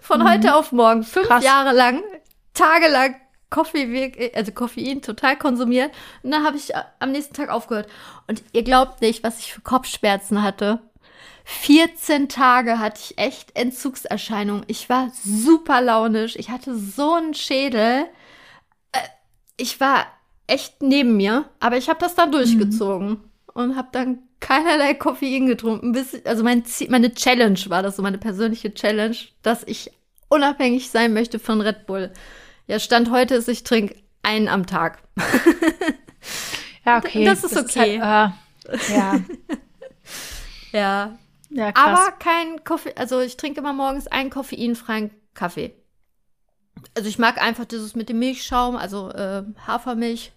[0.00, 0.28] Von mhm.
[0.28, 1.44] heute auf morgen, fünf Krass.
[1.44, 2.02] Jahre lang,
[2.52, 3.14] tagelang
[3.50, 5.92] Koffee, also Koffein total konsumiert.
[6.22, 7.88] Und dann habe ich am nächsten Tag aufgehört.
[8.26, 10.80] Und ihr glaubt nicht, was ich für Kopfschmerzen hatte.
[11.44, 14.64] 14 Tage hatte ich echt Entzugserscheinungen.
[14.66, 16.34] Ich war super launisch.
[16.36, 18.06] Ich hatte so einen Schädel.
[18.90, 18.98] Äh,
[19.56, 20.06] ich war
[20.48, 23.30] echt neben mir, aber ich habe das dann durchgezogen mhm.
[23.54, 25.92] und habe dann keinerlei Koffein getrunken.
[25.92, 29.92] Bis, also mein Ziel, meine Challenge war das so, meine persönliche Challenge, dass ich
[30.28, 32.12] unabhängig sein möchte von Red Bull.
[32.66, 35.02] Ja, Stand heute ist, ich trinke einen am Tag.
[36.84, 37.24] ja, okay.
[37.24, 37.96] Das ist das okay.
[37.96, 38.32] Ist halt,
[38.68, 39.20] uh, ja.
[40.72, 41.18] ja.
[41.50, 41.72] Ja.
[41.74, 45.74] Aber kein Koffein, also ich trinke immer morgens einen koffeinfreien Kaffee.
[46.94, 50.32] Also ich mag einfach dieses mit dem Milchschaum, also äh, Hafermilch,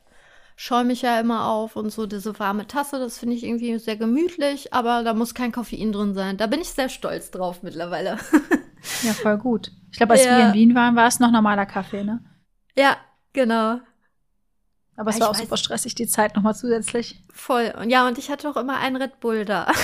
[0.55, 3.95] schäume ich ja immer auf und so diese warme Tasse, das finde ich irgendwie sehr
[3.95, 6.37] gemütlich, aber da muss kein Koffein drin sein.
[6.37, 8.17] Da bin ich sehr stolz drauf mittlerweile.
[9.03, 9.71] ja, voll gut.
[9.91, 10.37] Ich glaube, als ja.
[10.37, 12.23] wir in Wien waren, war es noch normaler Kaffee, ne?
[12.75, 12.97] Ja,
[13.33, 13.79] genau.
[14.95, 17.23] Aber es ich war auch super stressig, die Zeit nochmal zusätzlich.
[17.33, 17.73] Voll.
[17.79, 19.71] Und ja, und ich hatte auch immer einen Red Bull da.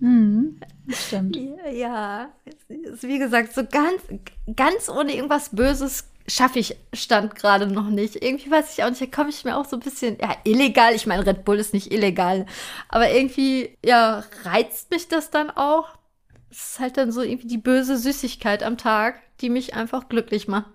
[0.00, 1.38] Mhm, stimmt.
[1.72, 2.28] Ja,
[2.68, 4.02] wie gesagt, so ganz,
[4.54, 8.22] ganz ohne irgendwas Böses schaffe ich Stand gerade noch nicht.
[8.22, 10.94] Irgendwie weiß ich auch nicht, da komme ich mir auch so ein bisschen, ja, illegal.
[10.94, 12.44] Ich meine, Red Bull ist nicht illegal.
[12.88, 15.88] Aber irgendwie, ja, reizt mich das dann auch.
[16.54, 20.46] Es ist halt dann so irgendwie die böse Süßigkeit am Tag, die mich einfach glücklich
[20.46, 20.70] macht.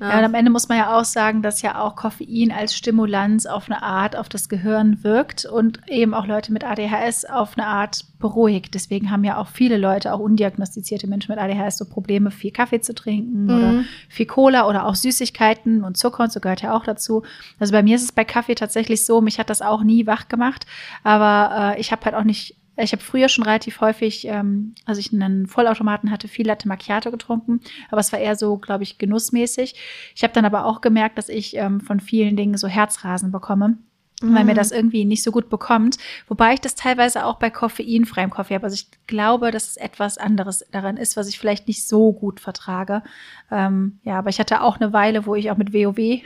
[0.00, 0.10] Ja.
[0.10, 3.46] ja, und am Ende muss man ja auch sagen, dass ja auch Koffein als Stimulanz
[3.46, 7.66] auf eine Art auf das Gehirn wirkt und eben auch Leute mit ADHS auf eine
[7.66, 8.74] Art beruhigt.
[8.74, 12.80] Deswegen haben ja auch viele Leute, auch undiagnostizierte Menschen mit ADHS, so Probleme, viel Kaffee
[12.80, 13.50] zu trinken mhm.
[13.50, 17.22] oder viel Cola oder auch Süßigkeiten und Zucker und so gehört ja auch dazu.
[17.60, 20.26] Also bei mir ist es bei Kaffee tatsächlich so, mich hat das auch nie wach
[20.26, 20.66] gemacht,
[21.04, 24.98] aber äh, ich habe halt auch nicht ich habe früher schon relativ häufig, ähm, als
[24.98, 27.60] ich einen Vollautomaten hatte, viel Latte Macchiato getrunken,
[27.90, 29.74] aber es war eher so, glaube ich, genussmäßig.
[30.14, 33.78] Ich habe dann aber auch gemerkt, dass ich ähm, von vielen Dingen so Herzrasen bekomme.
[34.20, 34.56] Weil mir mhm.
[34.56, 35.96] das irgendwie nicht so gut bekommt.
[36.26, 38.64] Wobei ich das teilweise auch bei koffeinfreiem Kaffee habe.
[38.64, 42.40] Also ich glaube, dass es etwas anderes daran ist, was ich vielleicht nicht so gut
[42.40, 43.04] vertrage.
[43.48, 46.20] Ähm, ja, aber ich hatte auch eine Weile, wo ich auch mit WoW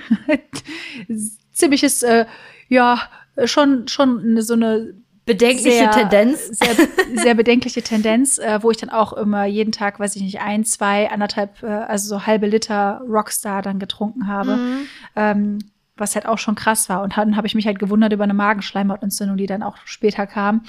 [1.53, 2.25] ziemliches, äh,
[2.71, 2.99] ja,
[3.45, 4.95] schon, schon so eine
[5.25, 6.49] bedenkliche sehr, Tendenz.
[6.49, 10.41] Sehr, sehr bedenkliche Tendenz, äh, wo ich dann auch immer jeden Tag, weiß ich nicht,
[10.41, 14.57] ein, zwei, anderthalb, äh, also so halbe Liter Rockstar dann getrunken habe.
[14.57, 14.87] Mhm.
[15.17, 15.59] Ähm,
[15.97, 17.03] was halt auch schon krass war.
[17.03, 20.63] Und dann habe ich mich halt gewundert über eine Magenschleimhautentzündung, die dann auch später kam.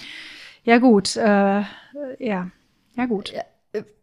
[0.63, 1.61] Ja, gut, äh,
[2.19, 2.49] ja,
[2.95, 3.33] ja, gut.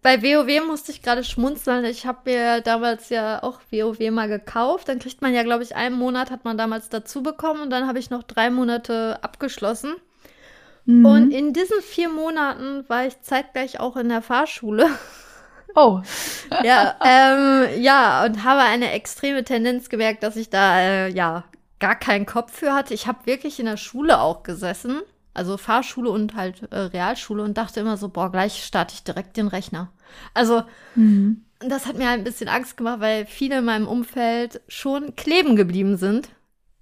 [0.03, 1.85] Bei WoW musste ich gerade schmunzeln.
[1.85, 4.89] Ich habe mir damals ja auch WoW mal gekauft.
[4.89, 7.87] Dann kriegt man ja, glaube ich, einen Monat hat man damals dazu bekommen und dann
[7.87, 9.95] habe ich noch drei Monate abgeschlossen.
[10.91, 11.07] Mhm.
[11.07, 14.89] Und in diesen vier Monaten war ich zeitgleich auch in der Fahrschule.
[15.77, 16.01] Oh.
[16.65, 21.45] ja, ähm, ja, und habe eine extreme Tendenz gemerkt, dass ich da, äh, ja,
[21.79, 22.93] gar keinen Kopf für hatte.
[22.93, 25.01] Ich habe wirklich in der Schule auch gesessen,
[25.33, 29.37] also Fahrschule und halt äh, Realschule und dachte immer so, boah, gleich starte ich direkt
[29.37, 29.93] den Rechner.
[30.35, 30.65] Also,
[30.97, 31.45] mhm.
[31.61, 35.55] das hat mir halt ein bisschen Angst gemacht, weil viele in meinem Umfeld schon kleben
[35.55, 36.31] geblieben sind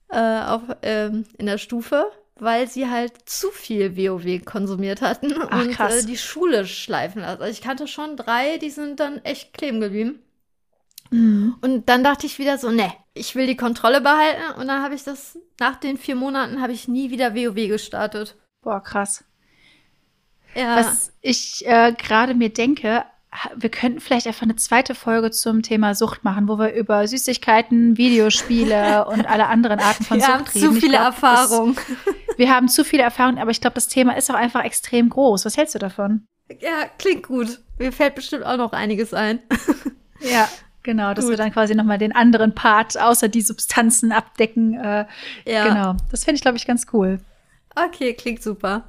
[0.09, 2.11] äh, auf, ähm, in der Stufe
[2.43, 7.41] weil sie halt zu viel WoW konsumiert hatten Ach, und äh, die Schule schleifen lassen.
[7.41, 10.21] Also ich kannte schon drei, die sind dann echt kleben geblieben.
[11.11, 11.57] Mhm.
[11.61, 14.61] Und dann dachte ich wieder so, ne, ich will die Kontrolle behalten.
[14.61, 18.37] Und dann habe ich das, nach den vier Monaten, habe ich nie wieder WoW gestartet.
[18.63, 19.25] Boah, krass.
[20.55, 20.77] Ja.
[20.77, 23.05] Was ich äh, gerade mir denke,
[23.57, 27.99] wir könnten vielleicht einfach eine zweite Folge zum Thema Sucht machen, wo wir über Süßigkeiten,
[27.99, 30.75] Videospiele und alle anderen Arten von wir Sucht haben reden.
[30.75, 31.77] Zu viele Erfahrungen.
[32.37, 35.45] Wir haben zu viele Erfahrungen, aber ich glaube, das Thema ist auch einfach extrem groß.
[35.45, 36.25] Was hältst du davon?
[36.61, 37.59] Ja, klingt gut.
[37.79, 39.41] Mir fällt bestimmt auch noch einiges ein.
[40.21, 40.49] ja,
[40.85, 41.33] genau, dass gut.
[41.33, 44.75] wir dann quasi nochmal den anderen Part außer die Substanzen abdecken.
[44.75, 45.07] Äh,
[45.47, 45.67] ja.
[45.67, 47.19] Genau, das finde ich, glaube ich, ganz cool.
[47.75, 48.85] Okay, klingt super.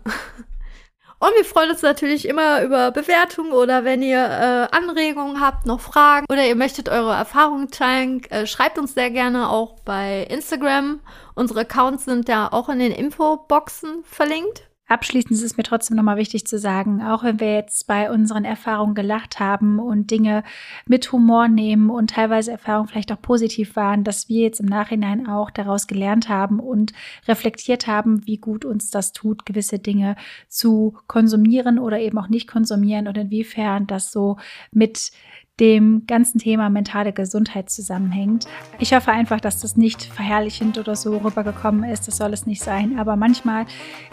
[1.19, 5.81] Und wir freuen uns natürlich immer über Bewertungen oder wenn ihr äh, Anregungen habt, noch
[5.81, 11.01] Fragen oder ihr möchtet eure Erfahrungen teilen, äh, schreibt uns sehr gerne auch bei Instagram.
[11.35, 14.68] Unsere Accounts sind da auch in den Infoboxen verlinkt.
[14.89, 18.43] Abschließend ist es mir trotzdem nochmal wichtig zu sagen, auch wenn wir jetzt bei unseren
[18.43, 20.43] Erfahrungen gelacht haben und Dinge
[20.87, 25.27] mit Humor nehmen und teilweise Erfahrungen vielleicht auch positiv waren, dass wir jetzt im Nachhinein
[25.27, 26.93] auch daraus gelernt haben und
[27.27, 30.15] reflektiert haben, wie gut uns das tut, gewisse Dinge
[30.47, 34.37] zu konsumieren oder eben auch nicht konsumieren und inwiefern das so
[34.71, 35.11] mit
[35.59, 38.45] dem ganzen Thema mentale Gesundheit zusammenhängt.
[38.79, 42.07] Ich hoffe einfach, dass das nicht verherrlichend oder so rübergekommen ist.
[42.07, 42.97] Das soll es nicht sein.
[42.99, 43.65] Aber manchmal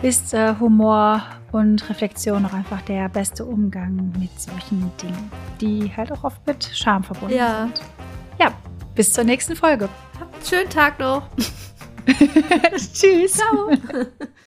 [0.03, 1.23] ist äh, Humor
[1.53, 5.31] und Reflexion auch einfach der beste Umgang mit solchen Dingen,
[5.61, 7.63] die halt auch oft mit Scham verbunden ja.
[7.63, 7.81] sind.
[8.41, 8.53] Ja,
[8.95, 9.89] bis zur nächsten Folge.
[10.19, 11.29] Habt einen schönen Tag noch.
[12.77, 13.33] Tschüss.
[13.33, 13.71] Ciao.